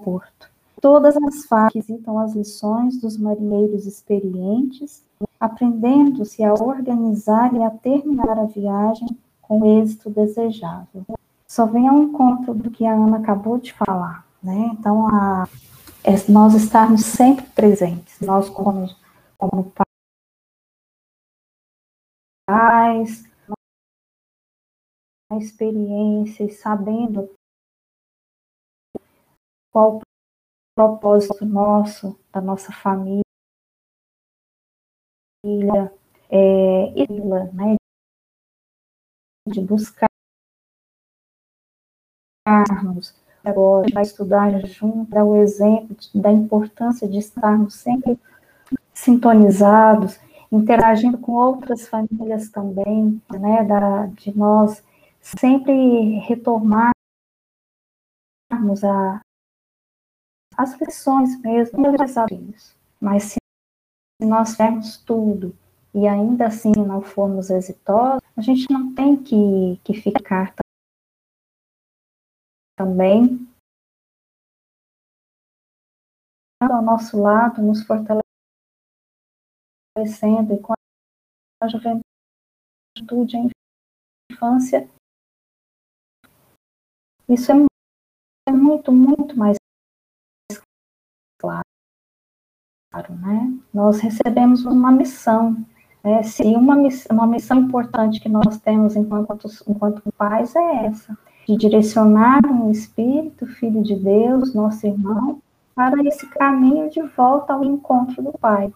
[0.00, 0.50] porto.
[0.80, 5.04] Todas as fases citam as lições dos marinheiros experientes,
[5.42, 9.08] aprendendo-se a organizar e a terminar a viagem
[9.40, 11.04] com o êxito desejável.
[11.48, 14.70] Só vem ao encontro do que a Ana acabou de falar, né?
[14.72, 15.48] Então, a,
[16.04, 18.86] é nós estarmos sempre presentes, nós como,
[19.36, 19.72] como
[22.46, 23.24] pais,
[25.28, 27.28] a experiência e sabendo
[29.72, 30.00] qual o
[30.76, 33.22] propósito nosso, da nossa família,
[35.44, 37.06] é, e
[37.52, 37.76] né,
[39.48, 40.08] de buscarmos
[43.44, 48.18] agora, vai estudar junto, dar o exemplo da importância de estarmos sempre
[48.94, 54.82] sintonizados, interagindo com outras famílias também, né, da, de nós
[55.20, 56.92] sempre retomarmos
[58.84, 59.20] a,
[60.56, 61.78] as lições mesmo,
[63.00, 63.41] mas se
[64.24, 65.56] nós fizermos tudo
[65.94, 70.54] e ainda assim não formos exitosos, a gente não tem que, que ficar
[72.76, 73.46] também
[76.60, 78.22] ao nosso lado, nos fortalecendo
[80.54, 80.72] e com
[81.60, 83.40] a juventude, a
[84.32, 84.88] infância.
[87.28, 89.56] Isso é muito, muito mais
[91.40, 91.71] claro,
[92.92, 93.52] né?
[93.72, 95.56] Nós recebemos uma missão,
[96.04, 96.22] né?
[96.22, 96.76] Se uma,
[97.10, 103.46] uma missão importante que nós temos enquanto, enquanto pais é essa, de direcionar um espírito,
[103.46, 105.40] filho de Deus, nosso irmão,
[105.74, 108.72] para esse caminho de volta ao encontro do Pai.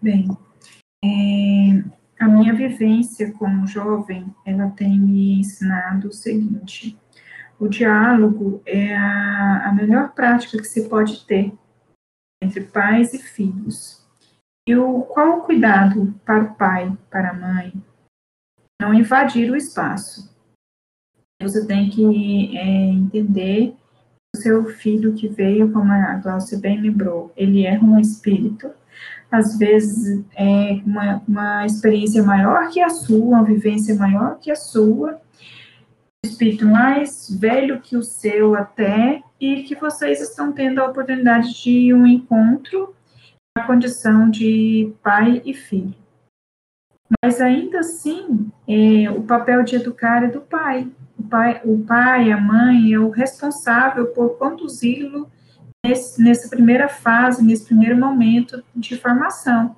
[0.00, 0.28] Bem,
[1.04, 1.84] é,
[2.18, 6.96] a minha vivência como jovem, ela tem me ensinado o seguinte:
[7.58, 11.52] o diálogo é a, a melhor prática que se pode ter
[12.42, 14.04] entre pais e filhos.
[14.68, 17.72] E o, qual o cuidado para o pai, para a mãe?
[18.80, 20.32] Não invadir o espaço.
[21.40, 23.74] Você tem que é, entender
[24.34, 28.70] o seu filho que veio, como a Glaucia bem lembrou, ele é um espírito,
[29.30, 34.56] às vezes é uma, uma experiência maior que a sua, uma vivência maior que a
[34.56, 35.20] sua,
[36.24, 41.92] espírito mais velho que o seu até, e que vocês estão tendo a oportunidade de
[41.92, 42.94] um encontro
[43.56, 45.94] na condição de pai e filho.
[47.22, 50.88] Mas ainda assim, é, o papel de educar é do pai.
[51.18, 55.28] O pai, o pai, a mãe é o responsável por conduzi-lo
[56.18, 59.76] nessa primeira fase, nesse primeiro momento de formação.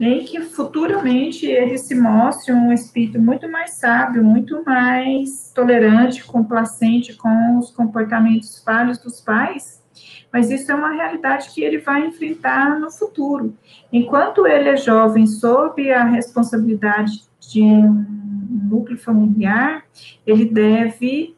[0.00, 7.16] E que futuramente ele se mostre um espírito muito mais sábio, muito mais tolerante, complacente
[7.16, 9.82] com os comportamentos falhos dos pais,
[10.32, 13.56] mas isso é uma realidade que ele vai enfrentar no futuro.
[13.92, 18.06] Enquanto ele é jovem, sob a responsabilidade de um
[18.70, 19.84] núcleo familiar,
[20.24, 21.34] ele deve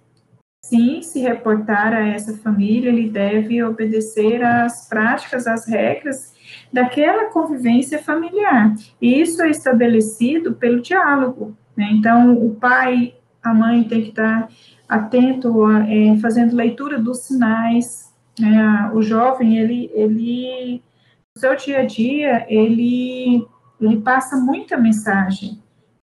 [0.62, 6.34] sim se reportar a essa família, ele deve obedecer às práticas, às regras
[6.72, 8.74] daquela convivência familiar.
[9.00, 11.56] E isso é estabelecido pelo diálogo.
[11.76, 11.88] Né?
[11.92, 14.48] Então, o pai, a mãe tem que estar
[14.88, 20.82] atento, a, é, fazendo leitura dos sinais, é, o jovem, ele, ele,
[21.34, 23.46] no seu dia a dia, ele,
[23.80, 25.60] ele passa muita mensagem.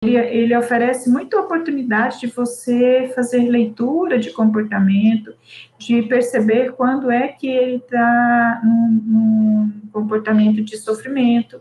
[0.00, 5.34] Ele, ele oferece muita oportunidade de você fazer leitura de comportamento,
[5.76, 11.60] de perceber quando é que ele está num, num, comportamento de sofrimento,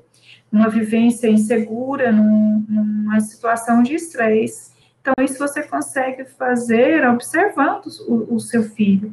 [0.51, 4.71] numa vivência insegura, num, numa situação de estresse.
[5.01, 9.11] Então, isso você consegue fazer observando o, o seu filho.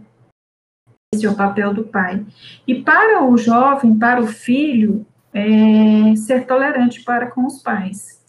[1.15, 2.27] Esse é o papel do pai.
[2.67, 8.24] E para o jovem, para o filho, é ser tolerante para com os pais.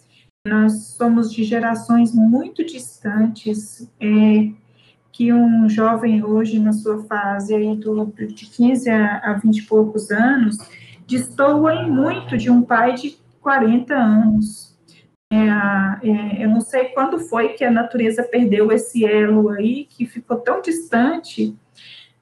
[0.45, 4.51] Nós somos de gerações muito distantes, é,
[5.11, 9.61] que um jovem hoje, na sua fase aí do, de 15 a, a 20 e
[9.63, 10.57] poucos anos,
[11.07, 14.77] destoa muito de um pai de 40 anos.
[15.31, 15.37] É,
[16.07, 20.37] é, eu não sei quando foi que a natureza perdeu esse elo aí, que ficou
[20.37, 21.57] tão distante,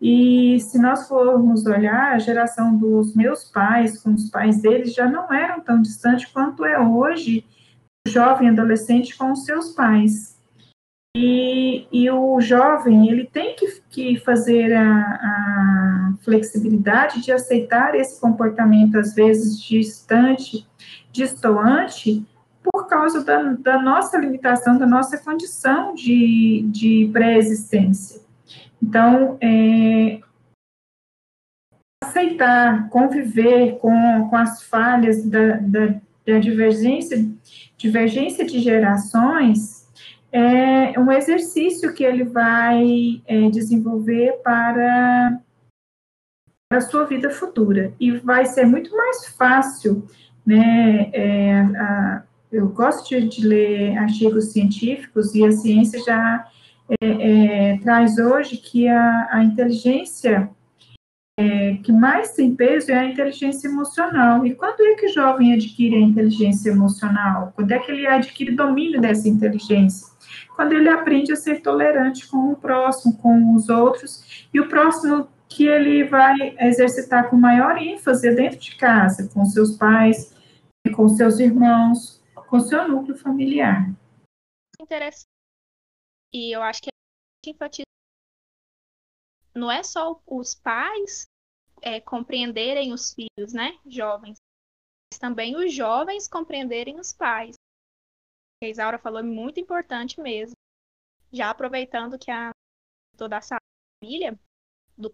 [0.01, 5.09] e se nós formos olhar, a geração dos meus pais com os pais deles já
[5.09, 7.45] não eram tão distantes quanto é hoje
[8.07, 10.33] jovem adolescente com os seus pais.
[11.15, 18.19] E, e o jovem, ele tem que, que fazer a, a flexibilidade de aceitar esse
[18.19, 20.67] comportamento, às vezes, distante,
[21.11, 22.25] distoante,
[22.63, 28.21] por causa da, da nossa limitação, da nossa condição de, de pré-existência.
[28.81, 30.19] Então, é,
[32.03, 37.25] aceitar, conviver com, com as falhas da, da, da divergência,
[37.77, 39.83] divergência de gerações
[40.31, 45.39] é um exercício que ele vai é, desenvolver para,
[46.67, 47.93] para a sua vida futura.
[47.99, 50.07] E vai ser muito mais fácil,
[50.43, 51.12] né?
[51.13, 56.47] É, a, eu gosto de, de, ler artigos científicos e a ciência já
[57.01, 60.49] é, é traz hoje que a, a inteligência
[61.39, 64.45] é, que mais tem peso é a inteligência emocional.
[64.45, 67.51] E quando é que o jovem adquire a inteligência emocional?
[67.55, 70.13] Quando é que ele adquire domínio dessa inteligência?
[70.55, 75.27] Quando ele aprende a ser tolerante com o próximo, com os outros, e o próximo
[75.49, 80.35] que ele vai exercitar com maior ênfase é dentro de casa, com seus pais,
[80.95, 83.89] com seus irmãos, com seu núcleo familiar.
[84.79, 85.25] Interessante.
[86.33, 86.89] E eu acho que
[87.47, 87.92] enfatiza
[89.55, 91.27] não é só os pais
[91.81, 94.37] é, compreenderem os filhos, né, jovens,
[95.11, 97.55] mas também os jovens compreenderem os pais.
[98.63, 100.55] A Isaura falou é muito importante mesmo.
[101.31, 102.51] Já aproveitando que a
[103.17, 104.39] toda a família
[104.97, 105.11] do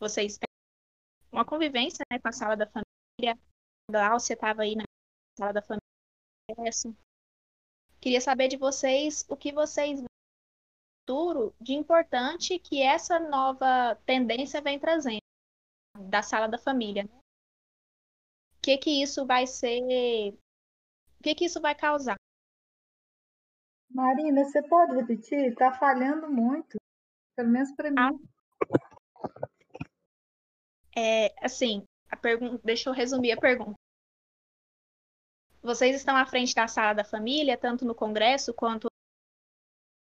[0.00, 0.38] vocês
[1.32, 3.38] uma convivência né, com a sala da família.
[3.88, 4.84] A Glaucia estava aí na
[5.38, 5.82] sala da família.
[8.00, 10.02] Queria saber de vocês o que vocês
[11.02, 15.20] futuro de importante que essa nova tendência vem trazendo
[16.08, 17.04] da sala da família.
[17.04, 17.10] Né?
[18.56, 19.80] O que que isso vai ser?
[21.18, 22.16] O que que isso vai causar?
[23.90, 25.50] Marina, você pode repetir?
[25.50, 26.78] Está falhando muito,
[27.36, 27.96] pelo menos para mim.
[27.98, 28.10] Ah.
[30.96, 33.74] É, assim, a pergunta, deixa eu resumir a pergunta.
[35.62, 38.91] Vocês estão à frente da sala da família, tanto no congresso quanto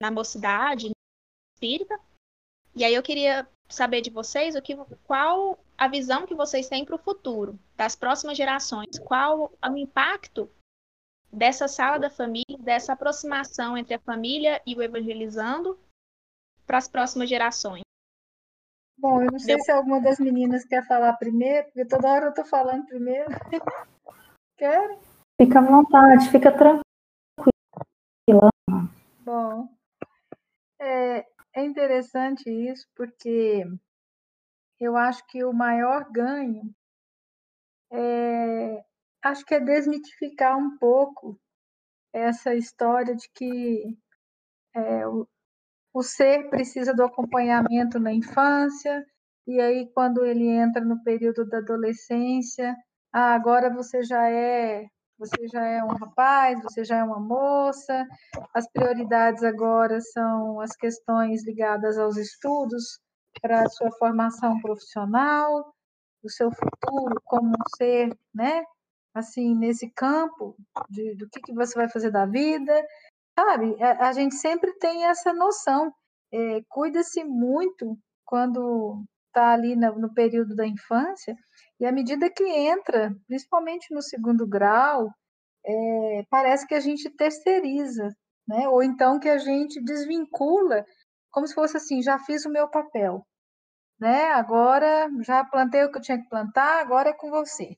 [0.04, 0.92] na mocidade
[1.56, 1.98] espírita.
[2.76, 6.84] E aí eu queria saber de vocês o que, qual a visão que vocês têm
[6.84, 9.00] para o futuro, das próximas gerações.
[9.00, 10.52] Qual o impacto
[11.32, 15.80] dessa sala da família, dessa aproximação entre a família e o evangelizando
[16.68, 17.84] para as próximas gerações?
[18.98, 19.63] Bom, eu não sei Deu...
[19.63, 23.30] se alguma das meninas quer falar primeiro, porque toda hora eu estou falando primeiro.
[24.56, 25.00] Quer?
[25.42, 26.84] Fica à vontade, fica tranquila.
[29.26, 29.68] Bom,
[30.80, 33.64] é, é interessante isso, porque
[34.80, 36.74] eu acho que o maior ganho
[37.92, 38.84] é,
[39.22, 41.40] acho que é desmitificar um pouco
[42.12, 43.98] essa história de que
[44.76, 45.28] é, o,
[45.94, 49.06] o ser precisa do acompanhamento na infância,
[49.48, 52.76] e aí quando ele entra no período da adolescência,
[53.12, 58.06] ah, agora você já é você já é um rapaz, você já é uma moça,
[58.54, 62.99] as prioridades agora são as questões ligadas aos estudos
[63.41, 65.73] para a sua formação profissional,
[66.23, 68.63] o seu futuro como ser, né?
[69.13, 70.56] Assim, nesse campo
[70.89, 72.73] de, do que, que você vai fazer da vida,
[73.38, 73.76] sabe?
[73.84, 75.93] A, a gente sempre tem essa noção.
[76.32, 81.36] É, Cuida-se muito quando está ali no período da infância,
[81.84, 85.12] e à medida que entra, principalmente no segundo grau,
[85.65, 88.08] é, parece que a gente terceiriza,
[88.48, 88.69] né?
[88.69, 90.86] ou então que a gente desvincula,
[91.30, 93.28] como se fosse assim: já fiz o meu papel,
[94.00, 94.32] né?
[94.32, 97.76] agora já plantei o que eu tinha que plantar, agora é com você.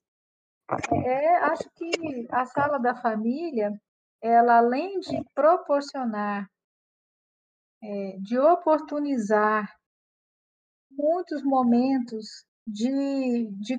[1.04, 3.74] É, acho que a sala da família,
[4.22, 6.48] ela além de proporcionar,
[7.82, 9.68] é, de oportunizar
[10.92, 13.78] muitos momentos de, de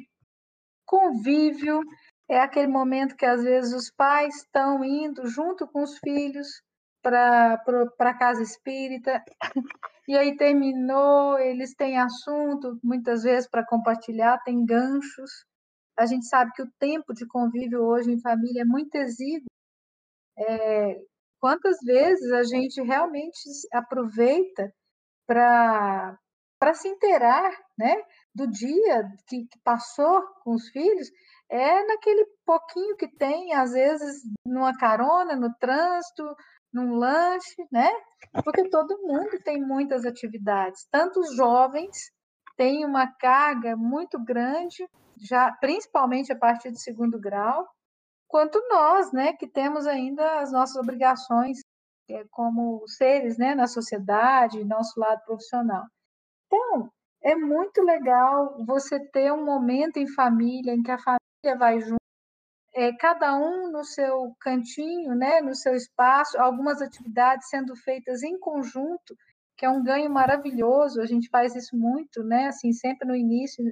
[0.86, 1.80] convívio,
[2.28, 6.48] é aquele momento que às vezes os pais estão indo junto com os filhos
[7.02, 7.62] para
[8.00, 9.22] a casa espírita,
[10.08, 15.44] e aí terminou, eles têm assunto, muitas vezes para compartilhar, tem ganchos.
[15.96, 19.46] A gente sabe que o tempo de convívio hoje em família é muito exíguo.
[20.38, 21.00] É,
[21.40, 23.38] quantas vezes a gente realmente
[23.72, 24.72] aproveita
[25.26, 26.18] para
[26.74, 27.96] se inteirar né,
[28.36, 31.10] do dia que, que passou com os filhos
[31.48, 36.22] é naquele pouquinho que tem, às vezes, numa carona, no trânsito,
[36.72, 37.90] num lanche, né?
[38.44, 41.96] Porque todo mundo tem muitas atividades, tanto os jovens
[42.56, 47.66] têm uma carga muito grande, já principalmente a partir do segundo grau,
[48.28, 51.58] quanto nós, né, que temos ainda as nossas obrigações
[52.10, 55.84] é, como seres, né, na sociedade, nosso lado profissional.
[56.46, 56.90] Então,
[57.26, 61.96] é muito legal você ter um momento em família em que a família vai junto,
[62.72, 68.38] é, cada um no seu cantinho, né, no seu espaço, algumas atividades sendo feitas em
[68.38, 69.16] conjunto,
[69.56, 71.00] que é um ganho maravilhoso.
[71.00, 73.64] A gente faz isso muito, né, assim, sempre no início,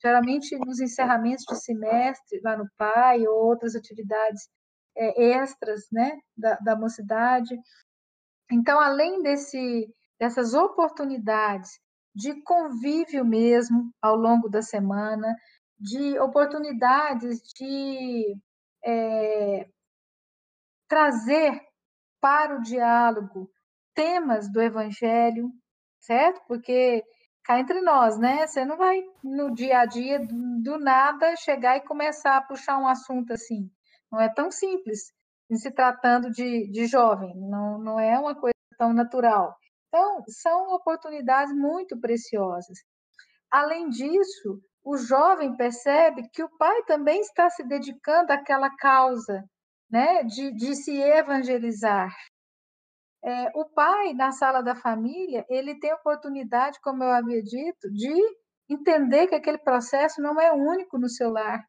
[0.00, 4.48] geralmente nos encerramentos de semestre, lá no PAI, ou outras atividades
[4.96, 7.54] é, extras, né, da, da mocidade.
[8.50, 9.86] Então, além desse,
[10.18, 11.78] dessas oportunidades
[12.14, 15.34] de convívio mesmo ao longo da semana,
[15.78, 18.36] de oportunidades de
[18.84, 19.68] é,
[20.88, 21.60] trazer
[22.20, 23.50] para o diálogo
[23.94, 25.50] temas do Evangelho,
[26.00, 26.40] certo?
[26.46, 27.02] Porque
[27.44, 28.46] cá entre nós, né?
[28.46, 30.20] Você não vai no dia a dia
[30.62, 33.70] do nada chegar e começar a puxar um assunto assim.
[34.10, 35.12] Não é tão simples
[35.50, 39.56] em se tratando de, de jovem, não, não é uma coisa tão natural.
[39.94, 42.78] Então, são oportunidades muito preciosas.
[43.50, 49.44] Além disso, o jovem percebe que o pai também está se dedicando àquela causa,
[49.90, 52.10] né, de, de se evangelizar.
[53.22, 58.14] É, o pai, na sala da família, ele tem oportunidade, como eu havia dito, de
[58.70, 61.62] entender que aquele processo não é único no seu lar,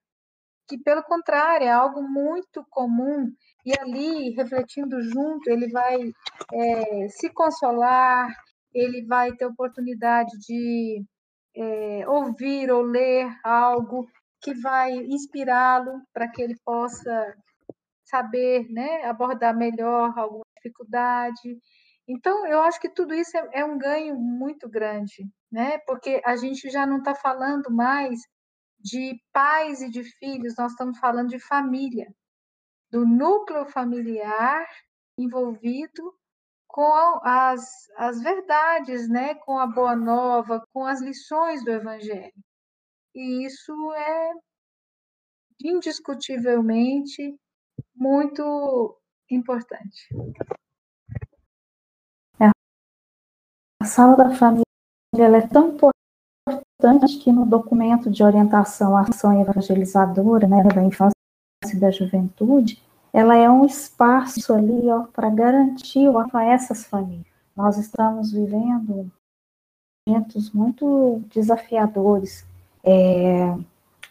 [0.65, 3.29] que, pelo contrário, é algo muito comum,
[3.65, 6.11] e ali, refletindo junto, ele vai
[6.53, 8.29] é, se consolar,
[8.73, 11.03] ele vai ter oportunidade de
[11.55, 14.07] é, ouvir ou ler algo
[14.41, 17.35] que vai inspirá-lo para que ele possa
[18.03, 21.57] saber né, abordar melhor alguma dificuldade.
[22.07, 25.77] Então, eu acho que tudo isso é, é um ganho muito grande, né?
[25.87, 28.19] porque a gente já não está falando mais
[28.77, 32.13] de pais e de filhos, nós estamos falando de família,
[32.93, 34.67] do núcleo familiar
[35.17, 36.13] envolvido
[36.67, 39.33] com as, as verdades, né?
[39.33, 42.31] com a boa nova, com as lições do Evangelho.
[43.15, 44.31] E isso é
[45.63, 47.35] indiscutivelmente
[47.95, 48.95] muito
[49.29, 50.07] importante.
[52.39, 52.49] É.
[53.81, 54.63] A sala da família
[55.15, 61.12] é tão importante que no documento de orientação à ação evangelizadora né, da infância
[61.79, 64.83] da juventude, ela é um espaço ali
[65.13, 67.25] para garantir a essas famílias.
[67.55, 69.11] Nós estamos vivendo
[70.07, 72.45] momentos muito desafiadores.
[72.83, 73.55] É,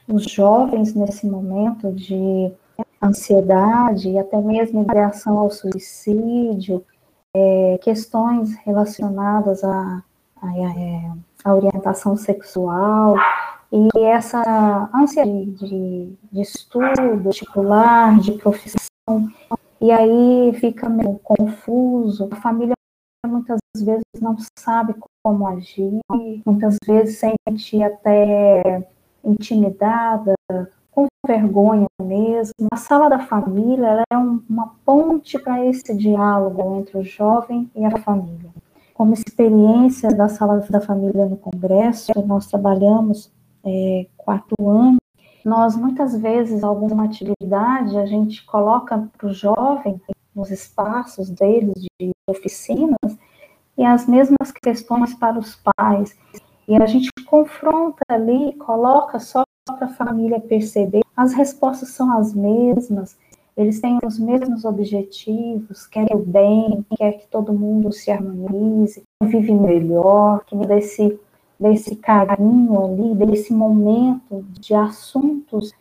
[0.09, 2.53] os jovens, nesse momento de
[3.03, 6.85] ansiedade e até mesmo reação ao suicídio,
[7.35, 10.03] é, questões relacionadas à,
[10.41, 11.13] à, é,
[11.45, 13.17] à, orientação sexual
[13.73, 19.33] e essa ânsia de, de, estudo, titular, de profissão,
[19.81, 22.75] e aí fica meio confuso, a família
[23.27, 26.01] muitas vezes não sabe como agir,
[26.45, 28.87] muitas vezes sente até
[29.25, 30.35] intimidada,
[30.91, 32.53] com vergonha mesmo.
[32.71, 37.85] A sala da família é um, uma ponte para esse diálogo entre o jovem e
[37.87, 38.51] a família.
[38.93, 43.33] Como experiência da sala da família no Congresso, nós trabalhamos
[43.65, 44.99] é, quatro anos.
[45.45, 50.01] Nós, muitas vezes, alguma atividade, a gente coloca para o jovem,
[50.35, 53.19] nos espaços deles de oficinas,
[53.77, 56.17] e as mesmas questões para os pais.
[56.69, 62.35] E a gente confronta ali, coloca só para a família perceber, as respostas são as
[62.35, 63.17] mesmas,
[63.57, 69.53] eles têm os mesmos objetivos, querem o bem, quer que todo mundo se harmonize, vive
[69.53, 71.19] melhor, que desse,
[71.63, 75.73] desse carinho ali, desse momento de assuntos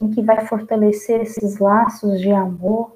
[0.00, 2.92] em que vai fortalecer esses laços de amor,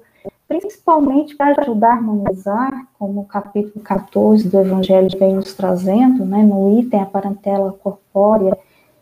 [0.47, 6.43] principalmente para ajudar a harmonizar, como o capítulo 14 do Evangelho vem nos trazendo, né,
[6.43, 8.57] no item a parentela corpórea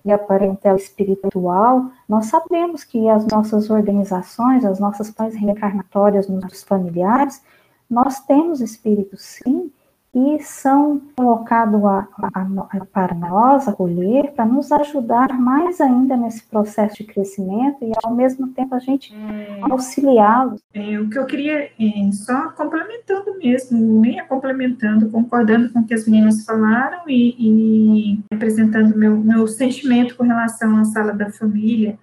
[0.06, 6.64] e a parentela espiritual, nós sabemos que as nossas organizações, as nossas pães reencarnatórias nos
[6.64, 7.42] familiares,
[7.90, 9.72] nós temos espíritos sim,
[10.14, 12.42] e são colocados a, a,
[12.72, 18.14] a, para nós, acolher, para nos ajudar mais ainda nesse processo de crescimento e, ao
[18.14, 20.62] mesmo tempo, a gente é, auxiliá-los.
[20.74, 25.96] É, o que eu queria, é, só complementando mesmo, nem complementando, concordando com o que
[25.96, 31.98] as meninas falaram e, e apresentando meu, meu sentimento com relação à sala da família,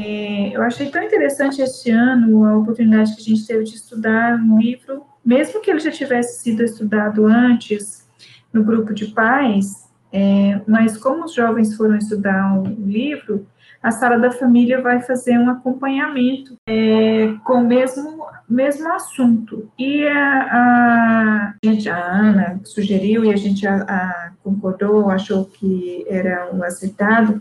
[0.00, 4.36] é, eu achei tão interessante este ano a oportunidade que a gente teve de estudar
[4.36, 8.08] um livro mesmo que ele já tivesse sido estudado antes
[8.52, 13.46] no grupo de pais, é, mas como os jovens foram estudar o livro,
[13.82, 19.70] a sala da família vai fazer um acompanhamento é, com o mesmo, mesmo assunto.
[19.78, 26.04] E a, a, gente, a Ana sugeriu e a gente a, a concordou, achou que
[26.08, 27.40] era o acertado,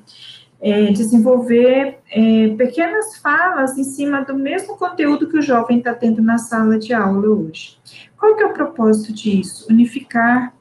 [0.61, 6.21] é, desenvolver é, pequenas falas em cima do mesmo conteúdo que o jovem está tendo
[6.21, 7.77] na sala de aula hoje.
[8.17, 9.67] Qual que é o propósito disso?
[9.69, 10.53] Unificar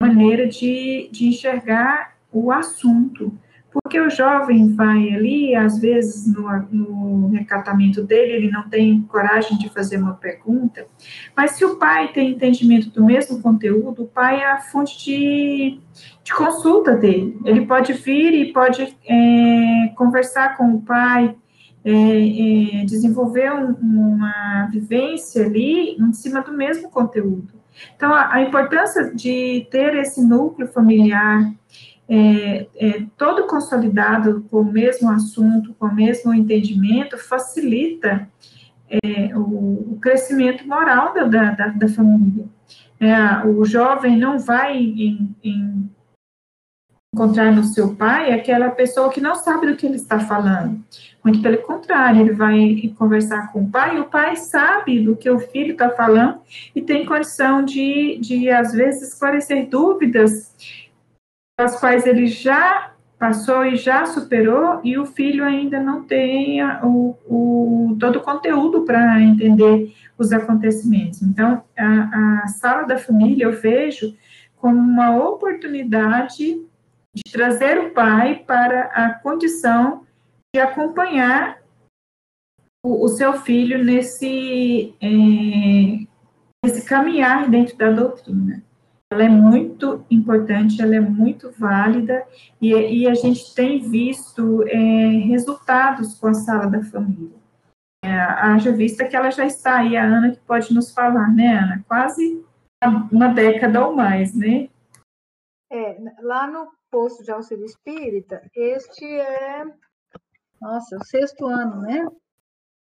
[0.00, 3.32] a maneira de, de enxergar o assunto,
[3.82, 9.58] porque o jovem vai ali, às vezes no, no recatamento dele, ele não tem coragem
[9.58, 10.86] de fazer uma pergunta,
[11.36, 15.80] mas se o pai tem entendimento do mesmo conteúdo, o pai é a fonte de,
[16.24, 17.38] de consulta dele.
[17.44, 21.34] Ele pode vir e pode é, conversar com o pai,
[21.84, 27.54] é, é, desenvolver um, uma vivência ali em cima do mesmo conteúdo.
[27.94, 31.52] Então, a, a importância de ter esse núcleo familiar
[32.08, 38.28] é, é, todo consolidado com o mesmo assunto, com o mesmo entendimento, facilita
[38.88, 39.40] é, o,
[39.92, 42.46] o, crescimento moral da, da, da família.
[43.00, 45.90] É, o jovem não vai em, em
[47.12, 50.84] encontrar no seu pai aquela pessoa que não sabe do que ele está falando.
[51.24, 55.28] Muito pelo contrário, ele vai conversar com o pai, e o pai sabe do que
[55.28, 56.38] o filho está falando
[56.74, 60.54] e tem condição de, de, às vezes, esclarecer dúvidas
[61.58, 67.16] as quais ele já passou e já superou, e o filho ainda não tem o,
[67.26, 71.22] o todo o conteúdo para entender os acontecimentos.
[71.22, 74.14] Então, a, a sala da família eu vejo
[74.56, 76.62] como uma oportunidade
[77.14, 80.04] de trazer o pai para a condição
[80.54, 81.62] de acompanhar
[82.84, 85.06] o, o seu filho nesse, é,
[86.62, 88.65] nesse caminhar dentro da doutrina
[89.10, 92.26] ela é muito importante, ela é muito válida
[92.60, 94.76] e, e a gente tem visto é,
[95.26, 97.36] resultados com a sala da família.
[98.04, 101.56] É, haja vista que ela já está aí, a Ana que pode nos falar, né,
[101.56, 101.84] Ana?
[101.86, 102.44] Quase
[103.10, 104.68] uma década ou mais, né?
[105.70, 109.64] É, lá no posto de auxílio espírita, este é,
[110.60, 112.06] nossa, o sexto ano, né?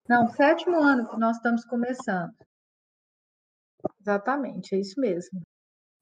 [0.09, 2.35] Não, sétimo ano que nós estamos começando.
[4.01, 5.43] Exatamente, é isso mesmo.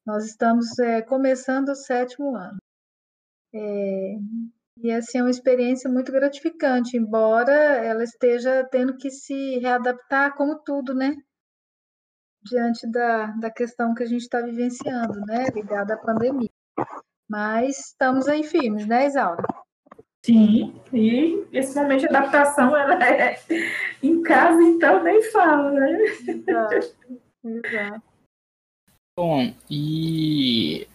[0.05, 2.57] Nós estamos é, começando o sétimo ano.
[3.53, 4.17] É,
[4.77, 10.59] e assim, é uma experiência muito gratificante, embora ela esteja tendo que se readaptar, como
[10.59, 11.15] tudo, né?
[12.43, 15.45] Diante da, da questão que a gente está vivenciando, né?
[15.53, 16.49] Ligada à pandemia.
[17.29, 19.43] Mas estamos aí firmes, né, Isaura?
[20.25, 23.37] Sim, e esse momento de adaptação ela é
[24.01, 25.97] em casa, então nem fala, né?
[26.27, 26.95] Exato.
[27.43, 28.12] Exato.
[29.15, 30.87] Bom, e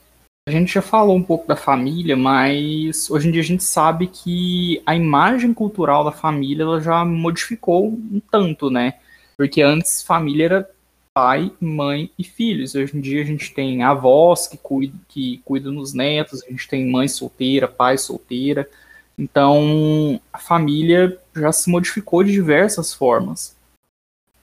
[0.49, 4.09] a gente já falou um pouco da família, mas hoje em dia a gente sabe
[4.09, 8.95] que a imagem cultural da família ela já modificou um tanto, né?
[9.37, 10.71] Porque antes família era
[11.15, 12.75] pai, mãe e filhos.
[12.75, 16.67] Hoje em dia a gente tem avós que cuidam, que cuidam dos netos, a gente
[16.67, 18.69] tem mãe solteira, pai solteira.
[19.17, 23.57] Então a família já se modificou de diversas formas.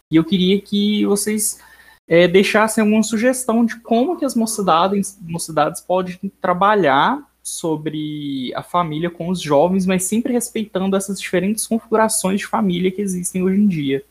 [0.10, 1.60] E eu queria que vocês
[2.08, 9.10] é, deixassem alguma sugestão de como que as mocidades, mocidades podem trabalhar sobre a família
[9.10, 13.68] com os jovens, mas sempre respeitando essas diferentes configurações de família que existem hoje em
[13.68, 14.06] dia.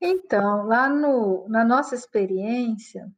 [0.00, 3.10] Então, lá no, na nossa experiência,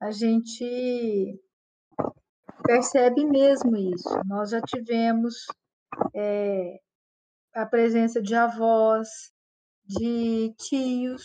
[0.00, 1.40] a gente
[2.62, 4.08] percebe mesmo isso.
[4.26, 5.46] Nós já tivemos
[6.14, 6.80] é,
[7.54, 9.32] a presença de avós,
[9.84, 11.22] de tios,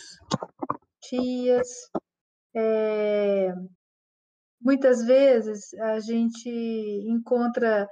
[1.02, 1.68] tias.
[2.54, 3.52] É,
[4.60, 6.48] muitas vezes a gente
[7.08, 7.88] encontra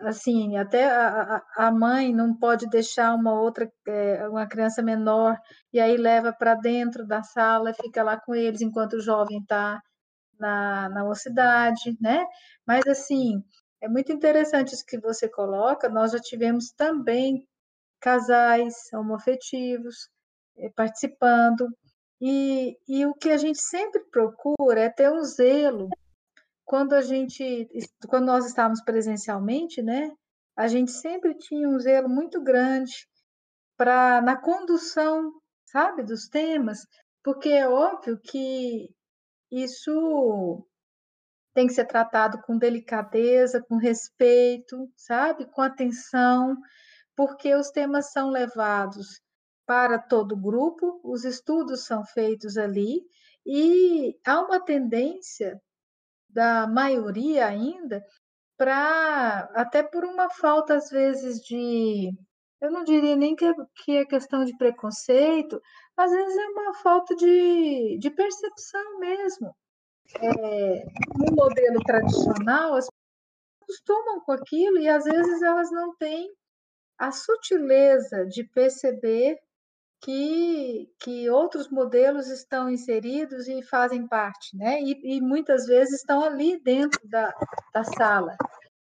[0.00, 5.36] assim até a, a mãe não pode deixar uma outra é, uma criança menor
[5.72, 9.82] e aí leva para dentro da sala fica lá com eles enquanto o jovem está
[10.38, 12.24] na, na mocidade né
[12.66, 13.42] mas assim
[13.80, 17.44] é muito interessante isso que você coloca nós já tivemos também
[18.00, 20.08] casais homoafetivos
[20.58, 21.68] é, participando
[22.24, 25.88] e, e o que a gente sempre procura é ter um zelo.
[26.64, 27.68] Quando a gente,
[28.08, 30.08] quando nós estávamos presencialmente, né,
[30.56, 33.08] a gente sempre tinha um zelo muito grande
[33.76, 35.32] para na condução,
[35.66, 36.86] sabe, dos temas,
[37.24, 38.88] porque é óbvio que
[39.50, 40.64] isso
[41.52, 46.56] tem que ser tratado com delicadeza, com respeito, sabe, com atenção,
[47.16, 49.20] porque os temas são levados
[49.66, 53.02] para todo grupo, os estudos são feitos ali,
[53.44, 55.60] e há uma tendência
[56.28, 58.04] da maioria ainda
[58.56, 62.12] para, até por uma falta, às vezes, de.
[62.60, 63.52] Eu não diria nem que é,
[63.84, 65.60] que é questão de preconceito,
[65.96, 69.54] às vezes é uma falta de, de percepção mesmo.
[70.20, 70.84] É,
[71.16, 72.92] no modelo tradicional, as pessoas
[73.62, 76.32] acostumam com aquilo e às vezes elas não têm
[76.98, 79.38] a sutileza de perceber
[80.02, 84.80] que, que outros modelos estão inseridos e fazem parte, né?
[84.82, 87.32] E, e muitas vezes estão ali dentro da,
[87.72, 88.36] da sala.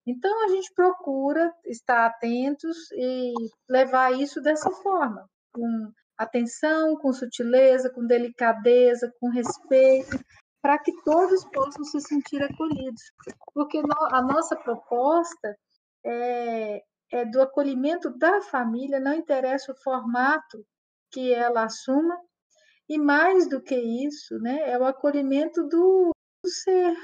[0.07, 3.33] Então, a gente procura estar atentos e
[3.69, 10.19] levar isso dessa forma, com atenção, com sutileza, com delicadeza, com respeito,
[10.63, 13.03] para que todos possam se sentir acolhidos.
[13.55, 13.81] Porque
[14.13, 15.57] a nossa proposta
[16.05, 20.65] é, é do acolhimento da família, não interessa o formato
[21.11, 22.19] que ela assuma,
[22.89, 26.11] e mais do que isso, né, é o acolhimento do,
[26.43, 26.97] do ser,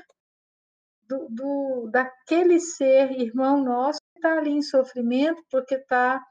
[1.08, 6.24] do, do, daquele ser irmão nosso que está ali em sofrimento, porque está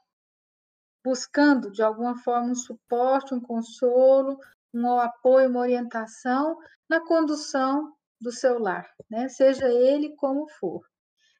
[1.04, 4.38] buscando, de alguma forma, um suporte, um consolo,
[4.74, 6.58] um apoio, uma orientação
[6.88, 9.28] na condução do seu lar, né?
[9.28, 10.82] seja ele como for.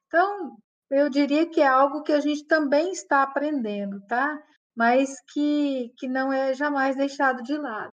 [0.06, 0.56] Então,
[0.90, 4.42] eu diria que é algo que a gente também está aprendendo, tá?
[4.76, 7.92] Mas que, que não é jamais deixado de lado.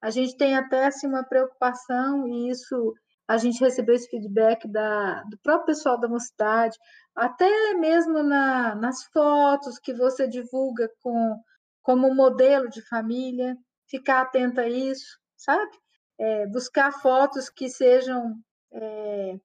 [0.00, 2.94] A gente tem até assim, uma preocupação, e isso
[3.26, 6.76] a gente recebeu esse feedback da, do próprio pessoal da mocidade,
[7.14, 11.40] até mesmo na, nas fotos que você divulga com,
[11.82, 13.56] como modelo de família,
[13.88, 15.70] ficar atenta a isso, sabe?
[16.18, 18.34] É, buscar fotos que sejam,
[18.72, 19.36] é,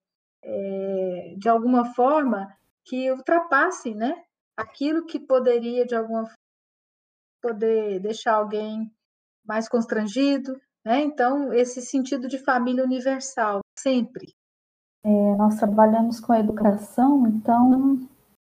[0.43, 2.47] é, de alguma forma,
[2.83, 4.23] que ultrapassem né?
[4.55, 6.29] aquilo que poderia, de alguma
[7.47, 8.91] poder deixar alguém
[9.45, 11.01] mais constrangido, né?
[11.01, 14.33] Então, esse sentido de família universal, sempre.
[15.03, 17.99] É, nós trabalhamos com a educação, então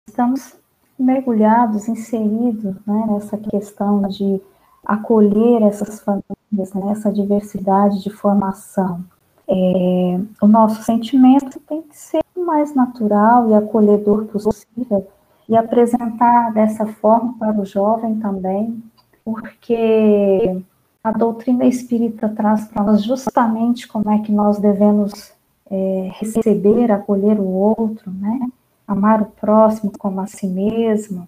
[0.08, 0.56] estamos
[1.00, 4.40] mergulhados, inseridos né, nessa questão de
[4.86, 9.04] acolher essas famílias, né, essa diversidade de formação.
[9.48, 15.08] É, o nosso sentimento tem que ser o mais natural e acolhedor possível
[15.50, 18.82] e apresentar dessa forma para o jovem também,
[19.24, 20.62] porque
[21.04, 25.34] a doutrina espírita traz para nós justamente como é que nós devemos
[25.70, 28.48] é, receber, acolher o outro, né?
[28.88, 31.28] Amar o próximo como a si mesmo.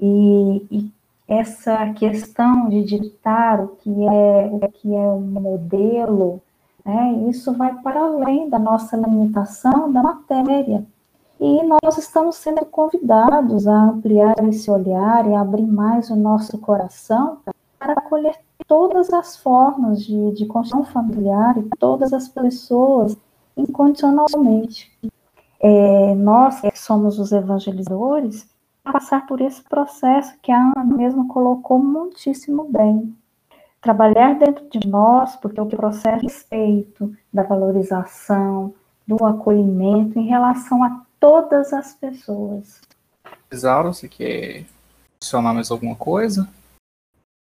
[0.00, 0.90] E, e
[1.28, 6.42] essa questão de ditar o que é o que é um modelo,
[6.84, 7.26] né?
[7.28, 10.84] Isso vai para além da nossa limitação da matéria.
[11.38, 17.38] E nós estamos sendo convidados a ampliar esse olhar e abrir mais o nosso coração
[17.78, 23.16] para acolher todas as formas de, de construção familiar e todas as pessoas
[23.56, 24.90] incondicionalmente.
[25.60, 28.48] É, nós que somos os evangelizadores,
[28.82, 33.14] passar por esse processo que a Ana mesma colocou muitíssimo bem.
[33.80, 38.74] Trabalhar dentro de nós, porque o processo de respeito, da valorização,
[39.06, 42.80] do acolhimento em relação a todas as pessoas.
[43.52, 44.64] Isaura, você quer
[45.16, 46.48] adicionar mais alguma coisa?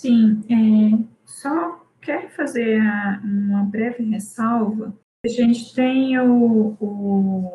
[0.00, 2.80] Sim, é, só quero fazer
[3.24, 7.52] uma breve ressalva a gente tem o, o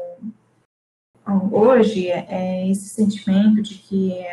[1.52, 4.24] hoje é esse sentimento de que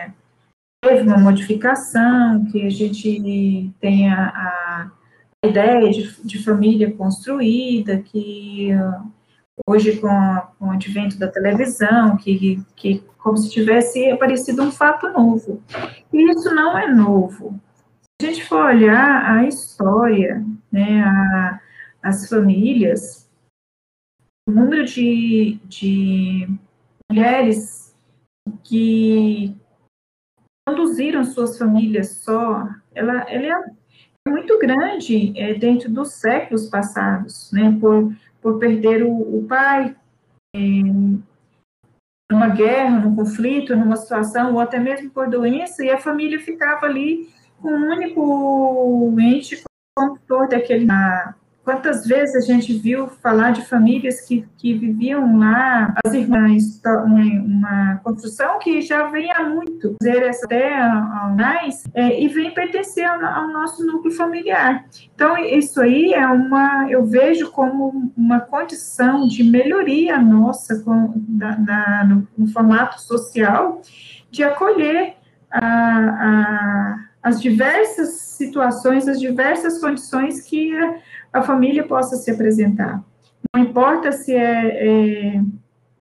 [0.80, 4.28] teve uma modificação, que a gente tem a,
[5.42, 8.68] a ideia de, de, família construída, que
[9.66, 10.08] hoje com,
[10.58, 15.62] com o advento da televisão, que, que como se tivesse aparecido um fato novo.
[16.12, 17.58] E isso não é novo.
[18.20, 21.60] Se a gente for olhar a história, né, a,
[22.02, 23.30] as famílias,
[24.48, 26.48] o número de, de
[27.10, 27.96] mulheres
[28.62, 29.56] que
[30.68, 33.64] conduziram suas famílias só, ela, ela
[34.26, 38.14] é muito grande é, dentro dos séculos passados, né, por,
[38.44, 39.96] por perder o, o pai
[42.30, 46.84] numa guerra, num conflito, numa situação, ou até mesmo por doença, e a família ficava
[46.84, 47.26] ali
[47.62, 49.64] com um único ente
[49.96, 50.86] condutor daquele,
[51.64, 58.00] Quantas vezes a gente viu falar de famílias que, que viviam lá, as irmãs, uma
[58.04, 63.24] construção que já vem há muito, fazer essa terra mais, é, e vem pertencer ao,
[63.24, 64.84] ao, nosso núcleo familiar.
[65.14, 71.56] Então, isso aí é uma, eu vejo como uma condição de melhoria nossa com, da,
[71.56, 73.80] na, no, no, formato social,
[74.30, 75.14] de acolher
[75.50, 80.94] a, a, as diversas situações, as diversas condições que a
[81.42, 83.02] família possa se apresentar.
[83.54, 85.42] Não importa se é, é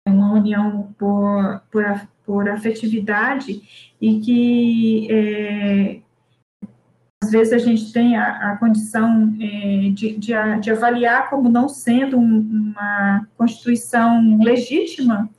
[0.07, 3.61] uma união por, por, por afetividade
[3.99, 5.99] e que é,
[7.23, 11.67] às vezes a gente tem a, a condição é, de, de, de, avaliar como não
[11.67, 15.29] sendo um, uma constituição legítima,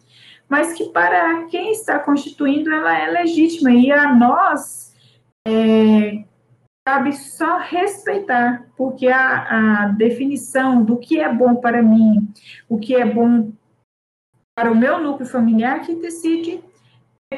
[0.49, 4.93] mas que para quem está constituindo ela é legítima e a nós
[5.47, 6.25] é,
[6.87, 12.33] cabe só respeitar, porque a, a definição do que é bom para mim,
[12.69, 13.51] o que é bom
[14.55, 16.63] para o meu núcleo familiar que decide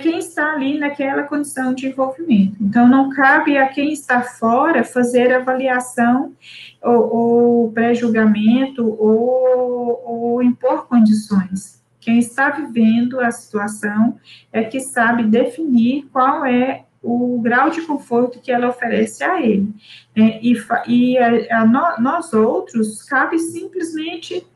[0.03, 2.59] quem está ali naquela condição de envolvimento.
[2.61, 6.37] Então, não cabe a quem está fora fazer avaliação
[6.85, 11.83] ou, ou pré-julgamento ou, ou impor condições.
[11.99, 14.19] Quem está vivendo a situação
[14.53, 19.73] é que sabe definir qual é o grau de conforto que ela oferece a ele.
[20.17, 20.55] É, e
[20.87, 21.67] e a, a
[22.01, 24.47] nós outros, cabe simplesmente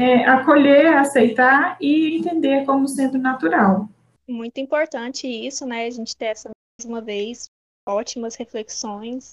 [0.00, 3.88] é, acolher, aceitar e entender como sendo natural.
[4.28, 5.86] Muito importante isso, né?
[5.86, 7.46] A gente ter essa, mais uma vez,
[7.86, 9.32] ótimas reflexões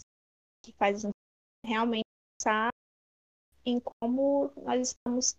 [0.65, 1.05] que faz
[1.63, 2.03] realmente
[2.37, 2.69] pensar
[3.65, 5.35] em como nós estamos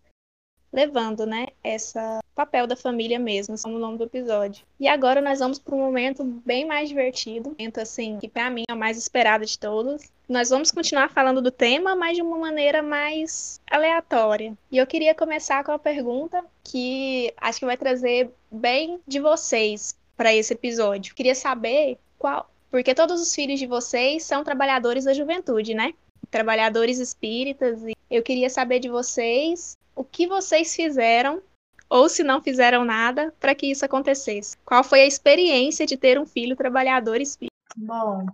[0.73, 4.65] levando, né, essa papel da família mesmo, como o nome do episódio.
[4.79, 8.63] E agora nós vamos para um momento bem mais divertido, momento assim que para mim
[8.69, 10.09] é o mais esperado de todos.
[10.29, 14.57] Nós vamos continuar falando do tema, mas de uma maneira mais aleatória.
[14.71, 19.97] E eu queria começar com uma pergunta que acho que vai trazer bem de vocês
[20.17, 21.15] para esse episódio.
[21.15, 25.95] Queria saber qual, porque todos os filhos de vocês são trabalhadores da juventude, né?
[26.31, 27.83] Trabalhadores espíritas.
[27.83, 31.43] E eu queria saber de vocês o que vocês fizeram
[31.89, 34.57] ou se não fizeram nada para que isso acontecesse.
[34.59, 37.55] Qual foi a experiência de ter um filho trabalhador espírita?
[37.77, 38.27] Bom,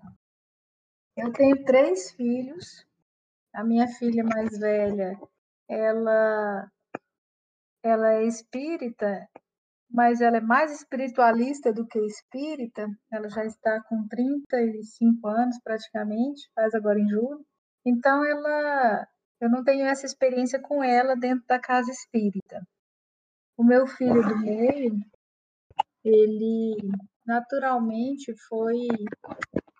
[1.17, 2.85] eu tenho três filhos.
[3.53, 5.17] A minha filha mais velha,
[5.69, 6.69] ela
[7.85, 9.29] ela é espírita,
[9.91, 12.89] mas ela é mais espiritualista do que espírita.
[13.13, 17.45] Ela já está com 35 anos praticamente, faz agora em julho.
[17.85, 19.07] Então ela
[19.41, 22.67] eu não tenho essa experiência com ela dentro da casa espírita.
[23.57, 24.97] O meu filho do meio,
[26.03, 26.77] ele
[27.27, 28.89] naturalmente foi,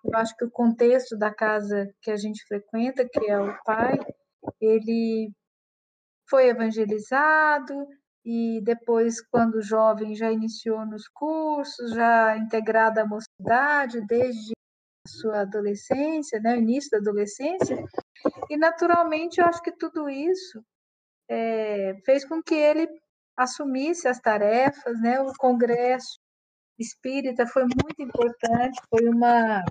[0.03, 3.97] eu acho que o contexto da casa que a gente frequenta, que é o pai,
[4.61, 5.31] ele
[6.29, 7.87] foi evangelizado
[8.23, 14.54] e depois, quando jovem, já iniciou nos cursos, já integrado à mocidade, desde
[15.25, 17.83] sua adolescência, né, início da adolescência,
[18.49, 20.63] e naturalmente eu acho que tudo isso
[21.27, 22.87] é, fez com que ele
[23.35, 26.19] assumisse as tarefas, né, o congresso
[26.77, 29.63] espírita foi muito importante, foi uma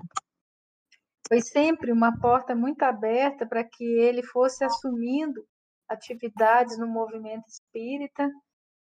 [1.27, 5.43] foi sempre uma porta muito aberta para que ele fosse assumindo
[5.89, 8.29] atividades no movimento espírita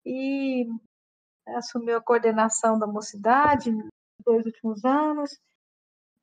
[0.05, 0.65] e
[1.47, 3.89] assumiu a coordenação da mocidade nos
[4.25, 5.31] dois últimos anos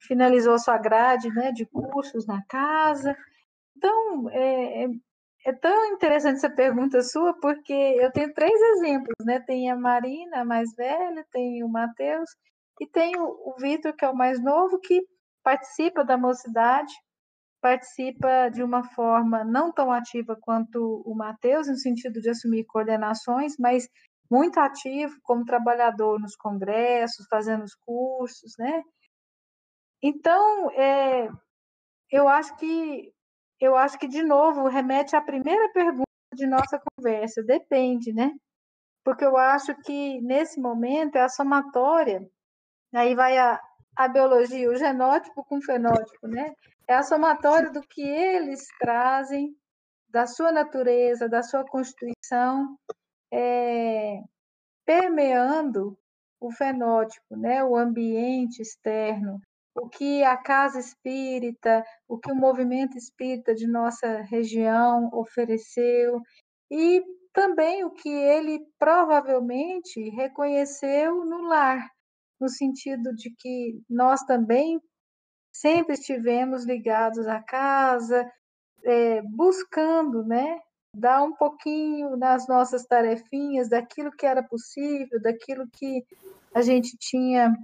[0.07, 3.17] finalizou sua grade né, de cursos na casa.
[3.77, 4.89] Então, é, é,
[5.47, 9.41] é, tão interessante essa pergunta sua, porque eu tenho três exemplos, né?
[9.41, 12.31] Tem a Marina, a mais velha, tem o Matheus,
[12.81, 15.01] e tem o, o Vitor, que é o mais novo, que
[15.43, 16.93] participa da mocidade,
[17.61, 23.55] participa de uma forma não tão ativa quanto o Matheus, no sentido de assumir coordenações,
[23.59, 23.89] mas
[24.31, 28.83] muito ativo como trabalhador nos congressos, fazendo os cursos, né?
[30.03, 31.29] Então, é,
[32.11, 33.13] eu acho que
[33.61, 36.03] eu acho que de novo remete à primeira pergunta
[36.35, 37.43] de nossa conversa.
[37.45, 38.33] Depende, né?
[39.05, 42.29] Porque eu acho que nesse momento é a somatória.
[42.93, 43.61] Aí vai a,
[43.97, 46.53] a biologia, o genótipo com o fenótipo, né?
[46.89, 49.57] É a somatória do que eles trazem
[50.09, 52.77] da sua natureza, da sua constituição,
[53.33, 54.21] é,
[54.85, 55.97] permeando
[56.41, 57.63] o fenótipo, né?
[57.63, 59.41] O ambiente externo,
[59.75, 66.21] o que a casa espírita, o que o movimento espírita de nossa região ofereceu
[66.71, 67.03] e
[67.33, 71.89] também o que ele provavelmente reconheceu no lar,
[72.39, 74.81] no sentido de que nós também
[75.53, 78.31] sempre estivemos ligados à casa,
[78.85, 80.59] é, buscando, né,
[80.95, 86.05] dar um pouquinho nas nossas tarefinhas daquilo que era possível, daquilo que
[86.55, 87.55] a gente tinha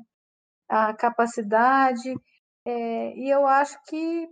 [0.69, 2.14] a capacidade,
[2.66, 4.29] é, e eu acho que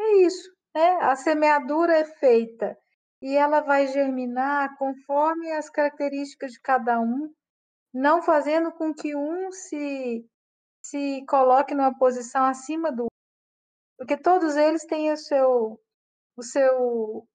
[0.00, 0.98] é isso, né?
[1.02, 2.76] A semeadura é feita
[3.22, 7.32] e ela vai germinar conforme as características de cada um,
[7.92, 10.26] não fazendo com que um se,
[10.82, 13.10] se coloque numa posição acima do outro,
[13.98, 15.80] porque todos eles têm o seu,
[16.36, 17.28] o seu,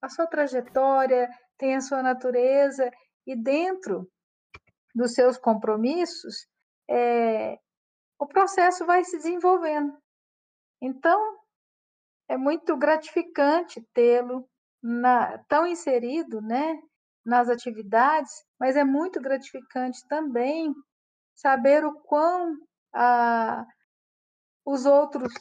[0.00, 2.88] a sua trajetória, têm a sua natureza,
[3.26, 4.08] e dentro
[4.94, 6.46] dos seus compromissos,
[6.88, 7.58] é,
[8.18, 9.96] o processo vai se desenvolvendo.
[10.80, 11.38] Então,
[12.28, 14.48] é muito gratificante tê-lo
[15.48, 16.80] tão inserido né,
[17.24, 20.72] nas atividades, mas é muito gratificante também
[21.34, 22.56] saber o quão
[24.64, 25.32] os outros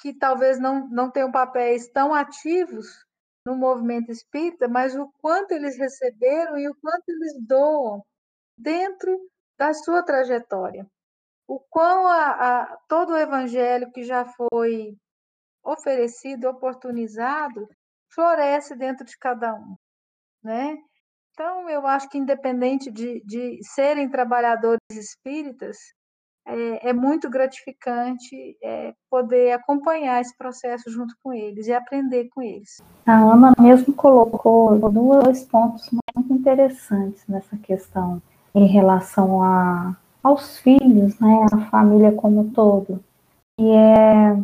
[0.00, 2.86] que talvez não, não tenham papéis tão ativos
[3.44, 8.02] no movimento espírita, mas o quanto eles receberam e o quanto eles doam
[8.56, 9.29] dentro
[9.60, 10.86] da sua trajetória.
[11.46, 14.96] O quão a, a, todo o evangelho que já foi
[15.62, 17.68] oferecido, oportunizado,
[18.10, 19.76] floresce dentro de cada um,
[20.42, 20.78] né?
[21.32, 25.76] Então, eu acho que independente de, de serem trabalhadores espíritas,
[26.46, 32.40] é, é muito gratificante é, poder acompanhar esse processo junto com eles e aprender com
[32.42, 32.80] eles.
[33.06, 38.22] A Ana mesmo colocou dois pontos muito interessantes nessa questão
[38.54, 43.02] em relação a, aos filhos, né, a família como um todo,
[43.58, 44.36] e é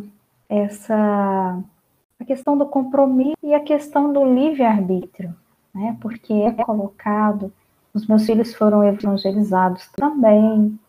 [0.49, 1.59] essa
[2.19, 5.35] a questão do compromisso e a questão do livre-arbítrio,
[5.73, 7.51] né, porque é colocado,
[7.93, 10.79] os meus filhos foram evangelizados também,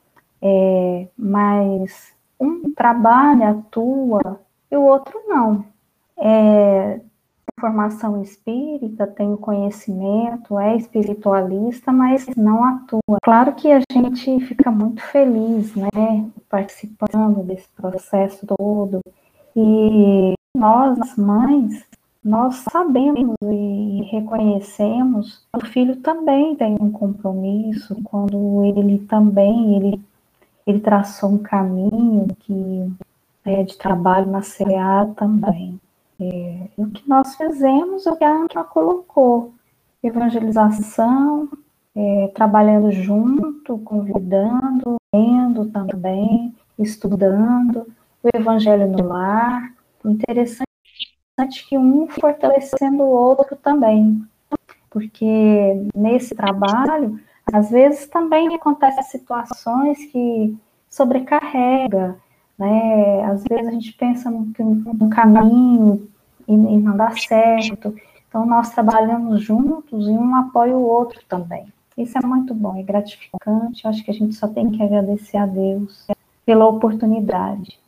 [0.41, 4.41] é, mas um trabalha, atua
[4.71, 5.65] e o outro não.
[6.17, 7.01] É,
[7.59, 13.19] formação espírita, tem conhecimento, é espiritualista, mas não atua.
[13.23, 19.01] Claro que a gente fica muito feliz, né, participando desse processo todo.
[19.55, 21.85] E nós, mães,
[22.25, 30.01] nós sabemos e reconhecemos que o filho também tem um compromisso, quando ele também ele
[30.69, 32.93] ele traçou um caminho que
[33.43, 35.81] é de trabalho na CA também.
[36.21, 39.55] É, o que nós fizemos, o que a Antra colocou,
[40.03, 41.49] evangelização,
[41.95, 47.87] é, trabalhando junto, convidando, lendo também, estudando,
[48.23, 49.73] o evangelho no lar.
[50.05, 50.67] Interessante
[51.69, 54.25] que um fortalecendo o outro também,
[54.91, 57.21] porque nesse trabalho
[57.53, 60.57] às vezes também acontecem situações que
[60.89, 62.17] sobrecarrega,
[62.59, 63.25] né?
[63.25, 64.53] Às vezes a gente pensa num,
[65.11, 66.09] caminho
[66.47, 67.95] e, e não dá certo.
[68.29, 71.67] Então nós trabalhamos juntos e um apoia o outro também.
[71.97, 73.87] Isso é muito bom, é gratificante.
[73.87, 76.07] Acho que a gente só tem que agradecer a Deus
[76.45, 77.79] pela oportunidade.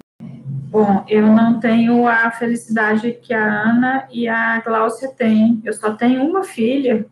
[0.71, 5.61] Bom, eu não tenho a felicidade que a Ana e a Gláucia têm.
[5.65, 7.07] Eu só tenho uma filha.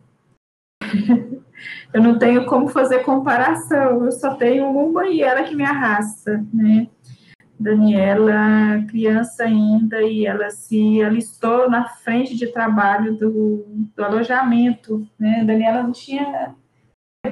[1.93, 6.45] eu não tenho como fazer comparação, eu só tenho uma e ela que me arrasta,
[6.53, 6.87] né?
[7.59, 15.43] Daniela, criança ainda, e ela se alistou na frente de trabalho do, do alojamento, né?
[15.43, 16.55] Daniela não tinha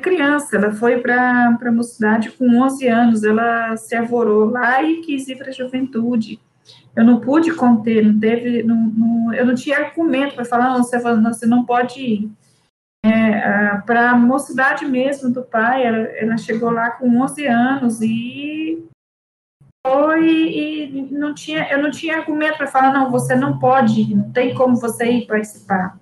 [0.02, 5.28] criança, ela foi para a mocidade com 11 anos, ela se avorou lá e quis
[5.28, 6.40] ir para a juventude.
[6.96, 10.84] Eu não pude conter, não teve, não, não, eu não tinha argumento para falar, não,
[10.84, 12.32] você, você não pode ir
[13.06, 18.84] é, para a mocidade mesmo do pai, ela, ela, chegou lá com 11 anos e
[19.88, 24.32] foi e não tinha, eu não tinha argumento para falar, não, você não pode, não
[24.32, 25.98] tem como você ir participar.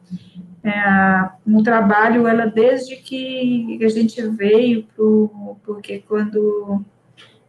[0.63, 6.83] É, no trabalho, ela desde que a gente veio, pro, porque quando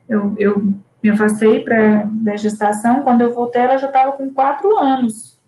[0.07, 4.77] eu, eu me afastei para da gestação, quando eu voltei, ela já estava com quatro
[4.77, 5.41] anos.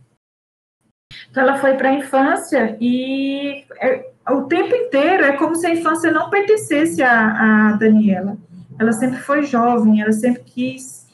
[1.30, 5.70] Então, ela foi para a infância e é, o tempo inteiro é como se a
[5.70, 8.38] infância não pertencesse a, a Daniela.
[8.78, 11.06] Ela sempre foi jovem, ela sempre quis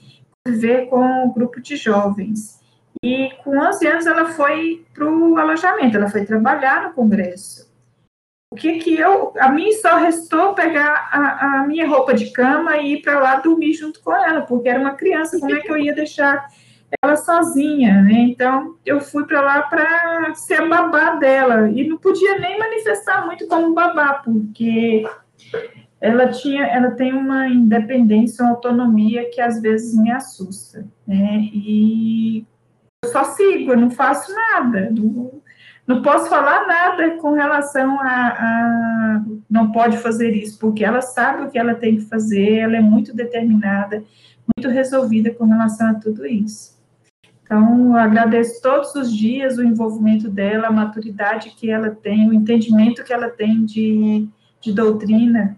[0.47, 2.61] viver com um grupo de jovens.
[3.03, 7.73] E com 11 anos ela foi para o alojamento, ela foi trabalhar no congresso.
[8.53, 12.77] O que que eu, a mim só restou pegar a, a minha roupa de cama
[12.77, 15.71] e ir para lá dormir junto com ela, porque era uma criança, como é que
[15.71, 16.49] eu ia deixar
[17.03, 18.13] ela sozinha, né?
[18.13, 23.47] Então eu fui para lá para ser babá dela e não podia nem manifestar muito
[23.49, 25.05] como babá, porque
[26.05, 31.49] ela tinha, ela tem uma independência, uma autonomia que às vezes me assusta, né?
[31.51, 32.47] E
[33.03, 35.41] eu só sigo, eu não faço nada, não,
[35.87, 41.45] não posso falar nada com relação a, a não pode fazer isso, porque ela sabe
[41.45, 44.05] o que ela tem que fazer, ela é muito determinada,
[44.55, 46.75] muito resolvida com relação a tudo isso.
[47.43, 53.03] Então, agradeço todos os dias o envolvimento dela, a maturidade que ela tem, o entendimento
[53.03, 54.29] que ela tem de,
[54.61, 55.57] de doutrina.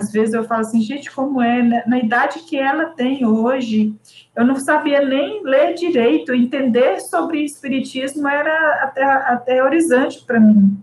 [0.00, 3.94] Às vezes eu falo assim, gente, como é, na, na idade que ela tem hoje,
[4.34, 10.76] eu não sabia nem ler direito, entender sobre espiritismo era até aterrorizante para mim.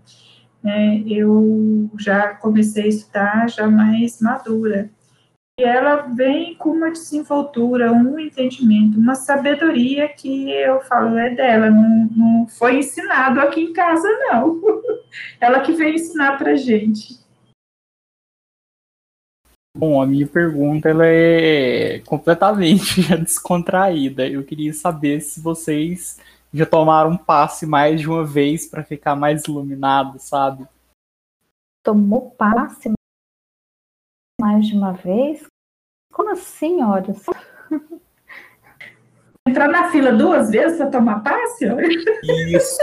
[0.64, 4.90] É, eu já comecei a estudar já mais madura.
[5.58, 11.68] E ela vem com uma desenvoltura, um entendimento, uma sabedoria que eu falo é dela,
[11.68, 14.58] não, não foi ensinado aqui em casa, não.
[15.38, 17.19] ela que veio ensinar para gente.
[19.76, 24.28] Bom, a minha pergunta ela é completamente descontraída.
[24.28, 26.18] Eu queria saber se vocês
[26.52, 30.66] já tomaram um passe mais de uma vez para ficar mais iluminado, sabe?
[31.84, 32.90] Tomou passe
[34.40, 35.46] mais de uma vez?
[36.12, 37.14] Como assim, olha?
[39.48, 41.64] Entrar na fila duas vezes para tomar passe?
[42.54, 42.78] Isso,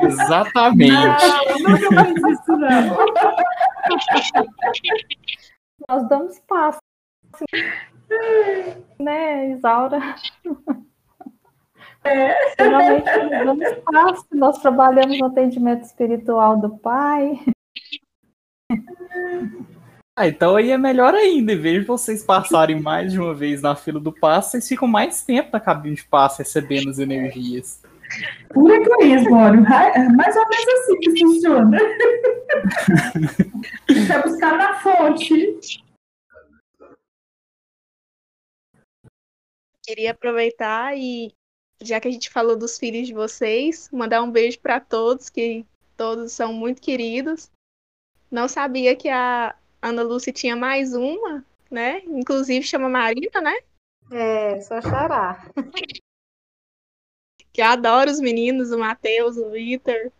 [0.02, 0.92] exatamente.
[0.92, 2.96] Não, nunca mais isso, não.
[5.88, 6.78] Nós damos passe.
[8.98, 9.98] Né, Isaura?
[12.02, 12.54] É.
[12.58, 17.40] Geralmente nós damos passe, nós trabalhamos no atendimento espiritual do Pai.
[20.16, 21.52] Ah, então aí é melhor ainda.
[21.52, 24.88] Em vez de vocês passarem mais de uma vez na fila do passe, vocês ficam
[24.88, 27.82] mais tempo na cabine de passe recebendo as energias.
[28.52, 29.58] Puro egoísmo, olha.
[29.94, 31.78] É mais ou menos assim que funciona.
[34.08, 35.82] Vai buscar na fonte.
[39.84, 41.32] Queria aproveitar e,
[41.82, 45.66] já que a gente falou dos filhos de vocês, mandar um beijo para todos, que
[45.96, 47.50] todos são muito queridos.
[48.30, 52.02] Não sabia que a Ana Lúcia tinha mais uma, né?
[52.06, 53.56] Inclusive chama Marina, né?
[54.12, 55.50] É, só chorar.
[57.60, 60.10] Que adoro os meninos, o Matheus, o Vitor,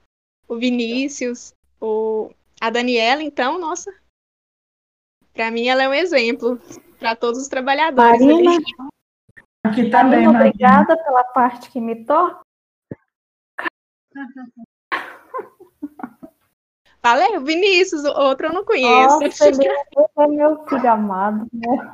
[0.46, 2.30] o Vinícius, o...
[2.60, 3.90] a Daniela, então, nossa.
[5.32, 6.60] Para mim ela é um exemplo
[6.98, 8.20] para todos os trabalhadores.
[8.20, 8.64] Marina, ali.
[9.64, 12.42] Aqui também, Marina, obrigada pela parte que me toca.
[17.02, 19.18] Valeu, Vinícius, outro eu não conheço.
[19.18, 21.90] Nossa, ele é meu filho amado, né?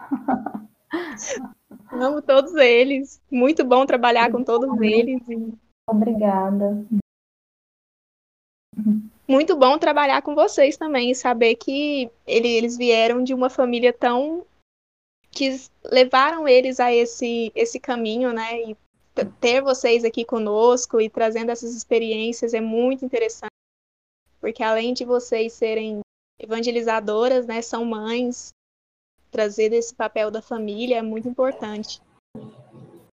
[1.91, 3.20] Amo todos eles.
[3.30, 5.22] Muito bom trabalhar com todos eles.
[5.89, 6.84] Obrigada.
[9.26, 13.93] Muito bom trabalhar com vocês também e saber que ele, eles vieram de uma família
[13.93, 14.45] tão
[15.30, 18.70] que levaram eles a esse esse caminho, né?
[18.70, 18.76] E
[19.41, 23.51] ter vocês aqui conosco e trazendo essas experiências é muito interessante,
[24.41, 26.01] porque além de vocês serem
[26.39, 28.51] evangelizadoras, né, são mães,
[29.31, 32.01] trazer esse papel da família é muito importante.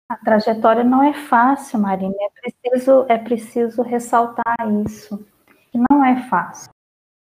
[0.09, 2.15] A trajetória não é fácil, Marina.
[2.19, 4.55] É preciso, é preciso ressaltar
[4.85, 5.25] isso.
[5.71, 6.69] Que não é fácil.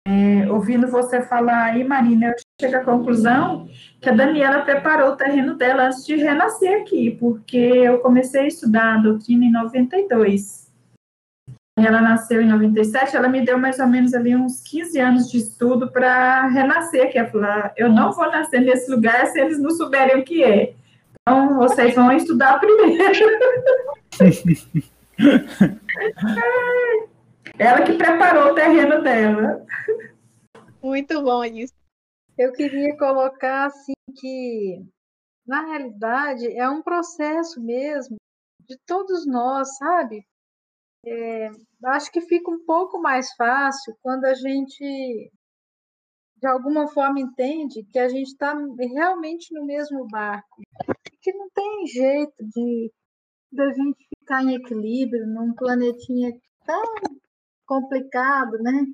[0.07, 3.67] É, ouvindo você falar aí, Marina, eu chego à conclusão
[3.99, 8.47] que a Daniela preparou o terreno dela antes de renascer aqui, porque eu comecei a
[8.47, 10.64] estudar a doutrina em 92.
[11.77, 15.39] Ela nasceu em 97, ela me deu mais ou menos ali uns 15 anos de
[15.39, 19.69] estudo para renascer, que é falar, eu não vou nascer nesse lugar se eles não
[19.71, 20.73] souberem o que é.
[21.21, 23.25] Então, vocês vão estudar primeiro.
[27.59, 29.65] ela que preparou o terreno dela.
[30.81, 31.73] Muito bom isso.
[32.37, 34.81] Eu queria colocar assim que,
[35.45, 38.15] na realidade, é um processo mesmo
[38.67, 40.25] de todos nós, sabe?
[41.05, 41.49] É,
[41.85, 45.31] acho que fica um pouco mais fácil quando a gente,
[46.37, 50.61] de alguma forma, entende que a gente está realmente no mesmo barco.
[51.21, 52.91] Que não tem jeito de
[53.51, 56.31] da gente ficar em equilíbrio num planetinha
[56.65, 56.83] tão
[57.65, 58.85] complicado, né?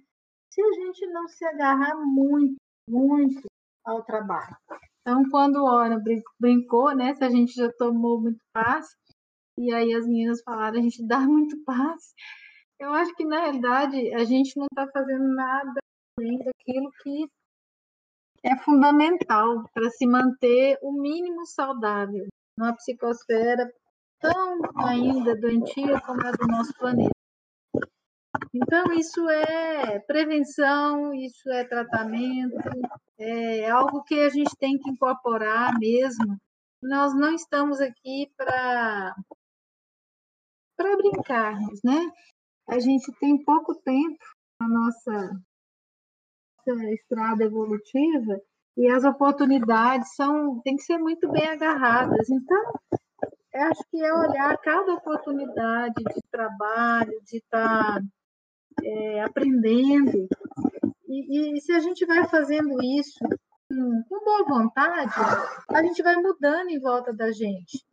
[0.49, 2.55] Se a gente não se agarrar muito,
[2.87, 3.41] muito
[3.83, 4.55] ao trabalho.
[5.01, 5.99] Então, quando o Ora
[6.39, 7.15] brincou, né?
[7.15, 8.95] Se a gente já tomou muito passe,
[9.61, 12.13] e aí as meninas falaram, a gente dá muito passe.
[12.79, 15.79] Eu acho que, na realidade, a gente não está fazendo nada
[16.17, 17.27] além daquilo que
[18.43, 23.71] é fundamental para se manter o mínimo saudável numa psicosfera
[24.19, 27.11] tão ainda doentia como a do nosso planeta.
[28.53, 32.57] Então, isso é prevenção, isso é tratamento,
[33.17, 36.37] é algo que a gente tem que incorporar mesmo.
[36.81, 39.15] Nós não estamos aqui para
[40.81, 42.11] para brincarmos, né?
[42.67, 44.17] A gente tem pouco tempo
[44.59, 45.41] na nossa,
[46.65, 48.39] nossa estrada evolutiva
[48.75, 52.29] e as oportunidades são têm que ser muito bem agarradas.
[52.29, 52.73] Então,
[53.53, 58.01] acho que é olhar cada oportunidade de trabalho, de estar tá,
[58.83, 60.27] é, aprendendo.
[61.07, 63.19] E, e, se a gente vai fazendo isso
[63.69, 65.11] com boa vontade,
[65.69, 67.85] a gente vai mudando em volta da gente.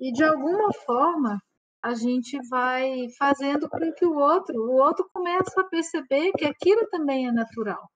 [0.00, 1.38] E de alguma forma,
[1.84, 6.88] a gente vai fazendo com que o outro, o outro começa a perceber que aquilo
[6.88, 7.90] também é natural.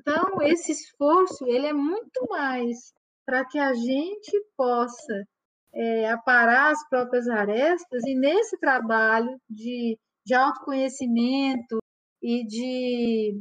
[0.00, 2.94] Então, esse esforço, ele é muito mais
[3.26, 5.22] para que a gente possa
[5.74, 11.76] é, aparar as próprias arestas e nesse trabalho de, de autoconhecimento
[12.22, 13.38] e de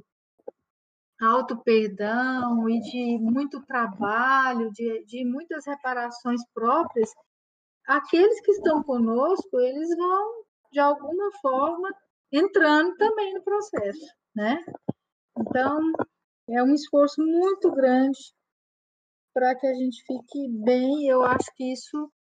[1.22, 7.10] auto-perdão e de muito trabalho, de, de muitas reparações próprias,
[7.88, 11.90] aqueles que estão conosco, eles vão de alguma forma,
[12.32, 14.64] entrando também no processo, né?
[15.38, 15.80] Então,
[16.50, 18.20] é um esforço muito grande
[19.34, 21.08] para que a gente fique bem.
[21.08, 22.12] Eu acho que isso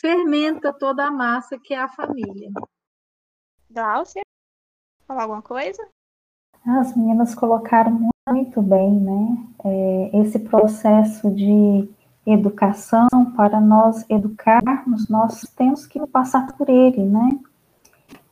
[0.00, 2.50] fermenta toda a massa que é a família.
[3.70, 4.22] Glaucia,
[5.06, 5.86] falar alguma coisa?
[6.66, 9.46] As meninas colocaram muito bem, né?
[9.64, 11.88] É, esse processo de
[12.26, 17.38] educação, para nós educarmos, nós temos que passar por ele, né?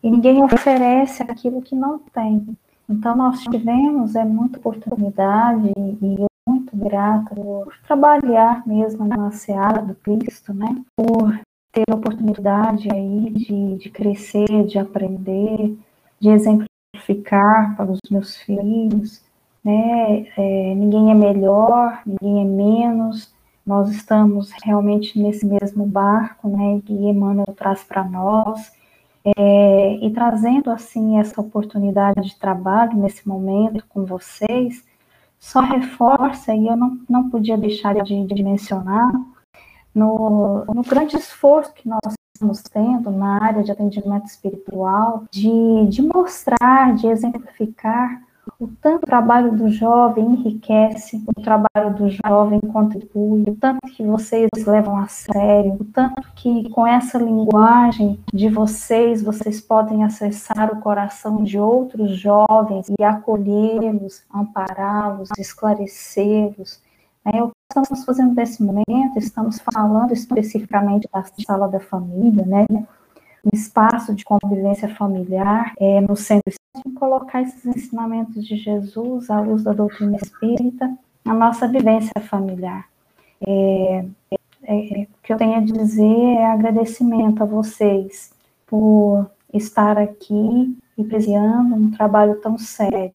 [0.02, 2.56] E ninguém oferece aquilo que não tem.
[2.88, 9.82] Então, nós tivemos é, muita oportunidade e eu muito grata por trabalhar mesmo na seara
[9.82, 10.76] do Cristo, né?
[10.96, 11.38] Por
[11.72, 15.76] ter a oportunidade aí de, de crescer, de aprender,
[16.18, 19.22] de exemplificar para os meus filhos,
[19.64, 20.26] né?
[20.36, 23.32] É, ninguém é melhor, ninguém é menos,
[23.66, 28.72] nós estamos realmente nesse mesmo barco, né, que Emmanuel traz para nós,
[29.24, 34.84] é, e trazendo, assim, essa oportunidade de trabalho nesse momento com vocês,
[35.38, 39.12] só reforça, e eu não, não podia deixar de, de mencionar,
[39.94, 46.02] no, no grande esforço que nós estamos tendo na área de atendimento espiritual, de, de
[46.02, 48.22] mostrar, de exemplificar
[48.58, 54.02] o tanto o trabalho do jovem enriquece, o trabalho do jovem contribui, o tanto que
[54.02, 60.72] vocês levam a sério, o tanto que com essa linguagem de vocês, vocês podem acessar
[60.72, 66.80] o coração de outros jovens e acolhê-los, ampará-los, esclarecê-los.
[67.24, 72.66] É o que estamos fazendo nesse momento, estamos falando especificamente da sala da família, né?
[73.44, 76.52] Um espaço de convivência familiar é, no centro
[76.84, 82.88] de colocar esses ensinamentos de Jesus à luz da doutrina espírita na nossa vivência familiar.
[83.46, 88.32] É, é, é, o que eu tenho a dizer é agradecimento a vocês
[88.66, 93.12] por estar aqui e preseando um trabalho tão sério.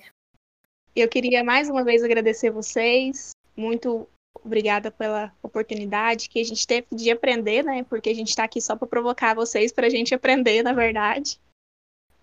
[0.96, 4.08] Eu queria mais uma vez agradecer vocês, muito
[4.46, 7.84] obrigada pela oportunidade que a gente teve de aprender, né?
[7.84, 11.40] Porque a gente está aqui só para provocar vocês, para a gente aprender, na verdade.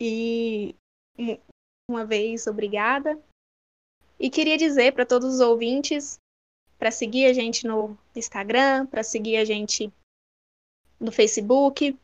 [0.01, 0.75] E
[1.91, 3.19] uma vez, obrigada.
[4.19, 6.19] E queria dizer para todos os ouvintes
[6.79, 9.93] para seguir a gente no Instagram, para seguir a gente
[10.99, 11.97] no Facebook,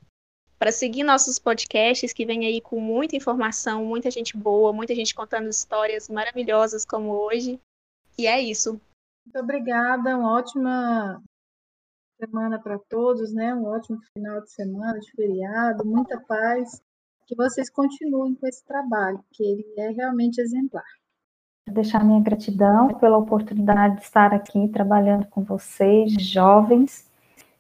[0.59, 5.15] para seguir nossos podcasts que vem aí com muita informação, muita gente boa, muita gente
[5.15, 7.61] contando histórias maravilhosas como hoje.
[8.17, 8.81] E é isso.
[9.29, 11.23] Muito obrigada, uma ótima
[12.19, 13.55] semana para todos, né?
[13.55, 16.81] Um ótimo final de semana, de feriado, muita paz.
[17.27, 20.87] Que vocês continuem com esse trabalho, que ele é realmente exemplar.
[21.71, 27.07] Deixar minha gratidão pela oportunidade de estar aqui trabalhando com vocês, jovens,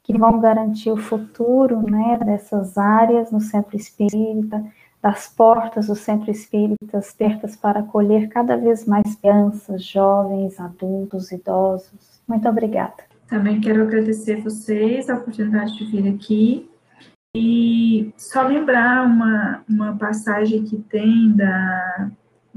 [0.02, 4.64] que vão garantir o futuro né, dessas áreas no Centro Espírita,
[5.02, 7.00] das portas do Centro Espírita
[7.38, 12.20] abertas para acolher cada vez mais crianças, jovens, adultos, idosos.
[12.26, 12.96] Muito obrigada.
[13.28, 16.68] Também quero agradecer vocês a oportunidade de vir aqui
[17.36, 22.10] e só lembrar uma, uma passagem que tem da,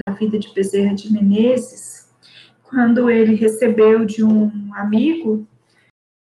[0.05, 2.09] da vida de Bezerra de Menezes,
[2.63, 5.45] quando ele recebeu de um amigo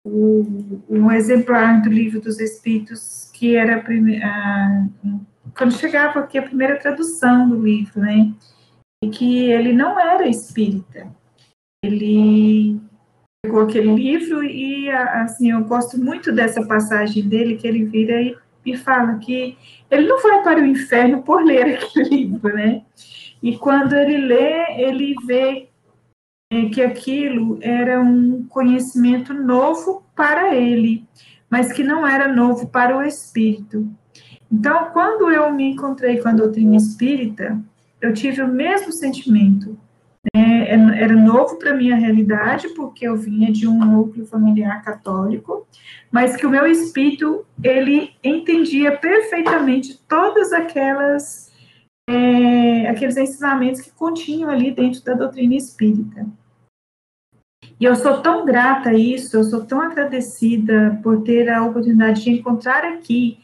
[0.04, 4.86] o, um exemplar do Livro dos Espíritos, que era a,
[5.56, 8.32] quando chegava aqui a primeira tradução do livro, né?
[9.02, 11.08] E que ele não era espírita.
[11.84, 12.80] Ele
[13.42, 18.36] pegou aquele livro e, assim, eu gosto muito dessa passagem dele, que ele vira e,
[18.66, 19.56] e fala que
[19.90, 22.82] ele não vai para o inferno por ler aquele livro, né?
[23.42, 25.68] E quando ele lê, ele vê
[26.50, 31.06] é, que aquilo era um conhecimento novo para ele,
[31.48, 33.88] mas que não era novo para o espírito.
[34.50, 37.60] Então, quando eu me encontrei com a doutrina espírita,
[38.00, 39.78] eu tive o mesmo sentimento.
[40.34, 40.68] Né?
[41.00, 45.66] Era novo para minha realidade, porque eu vinha de um núcleo familiar católico,
[46.10, 51.48] mas que o meu espírito ele entendia perfeitamente todas aquelas
[52.08, 56.26] é, aqueles ensinamentos que continham ali dentro da doutrina espírita.
[57.78, 62.24] E eu sou tão grata a isso, eu sou tão agradecida por ter a oportunidade
[62.24, 63.38] de encontrar aqui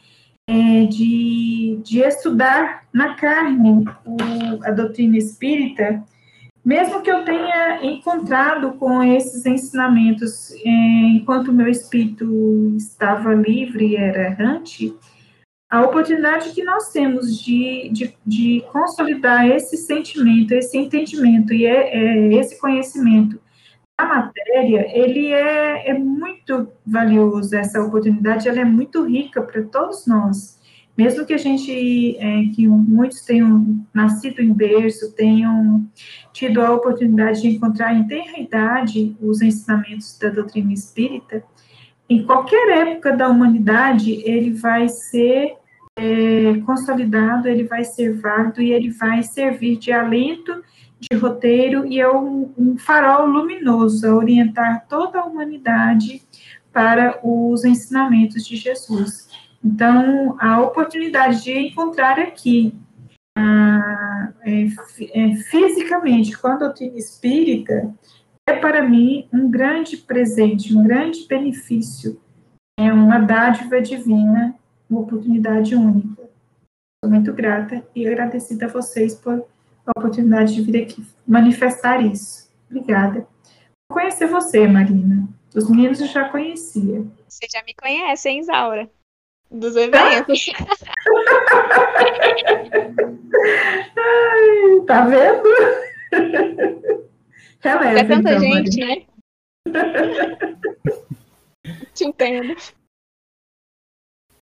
[0.47, 4.17] é, de, de estudar na carne o,
[4.63, 6.03] a doutrina espírita,
[6.63, 10.69] mesmo que eu tenha encontrado com esses ensinamentos é,
[11.15, 14.95] enquanto meu espírito estava livre e era errante,
[15.69, 21.95] a oportunidade que nós temos de, de, de consolidar esse sentimento, esse entendimento e é,
[21.95, 23.39] é, esse conhecimento
[23.97, 30.05] a matéria, ele é, é muito valioso, essa oportunidade, ela é muito rica para todos
[30.05, 30.59] nós.
[30.97, 35.85] mesmo que a gente, é, que muitos tenham nascido em berço, tenham
[36.31, 41.43] tido a oportunidade de encontrar em tenra idade os ensinamentos da doutrina espírita,
[42.09, 45.55] em qualquer época da humanidade, ele vai ser
[45.97, 50.63] é, consolidado, ele vai ser válido e ele vai servir de alento,
[51.09, 56.21] de roteiro e é um, um farol luminoso a orientar toda a humanidade
[56.71, 59.29] para os ensinamentos de Jesus.
[59.63, 62.73] Então, a oportunidade de encontrar aqui,
[63.37, 67.93] ah, é, é, fisicamente, com a doutrina espírita,
[68.47, 72.21] é para mim um grande presente, um grande benefício,
[72.77, 74.53] é uma dádiva divina,
[74.89, 76.29] uma oportunidade única.
[77.03, 79.47] Sou muito grata e agradecida a vocês por
[79.85, 82.49] a oportunidade de vir aqui manifestar isso.
[82.69, 83.27] Obrigada.
[83.89, 85.27] Vou conhecer você, Marina.
[85.53, 87.05] Os meninos eu já conhecia.
[87.27, 88.89] Você já me conhece, hein, Isaura?
[89.49, 90.51] Dos eventos.
[93.97, 95.49] Ai, tá vendo?
[97.59, 98.95] Releva, é tanta então, gente, Marina.
[98.95, 99.05] né?
[101.93, 102.55] Te entendo.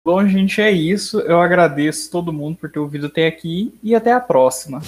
[0.03, 1.19] Bom, gente, é isso.
[1.21, 4.81] Eu agradeço todo mundo por ter ouvido até aqui e até a próxima.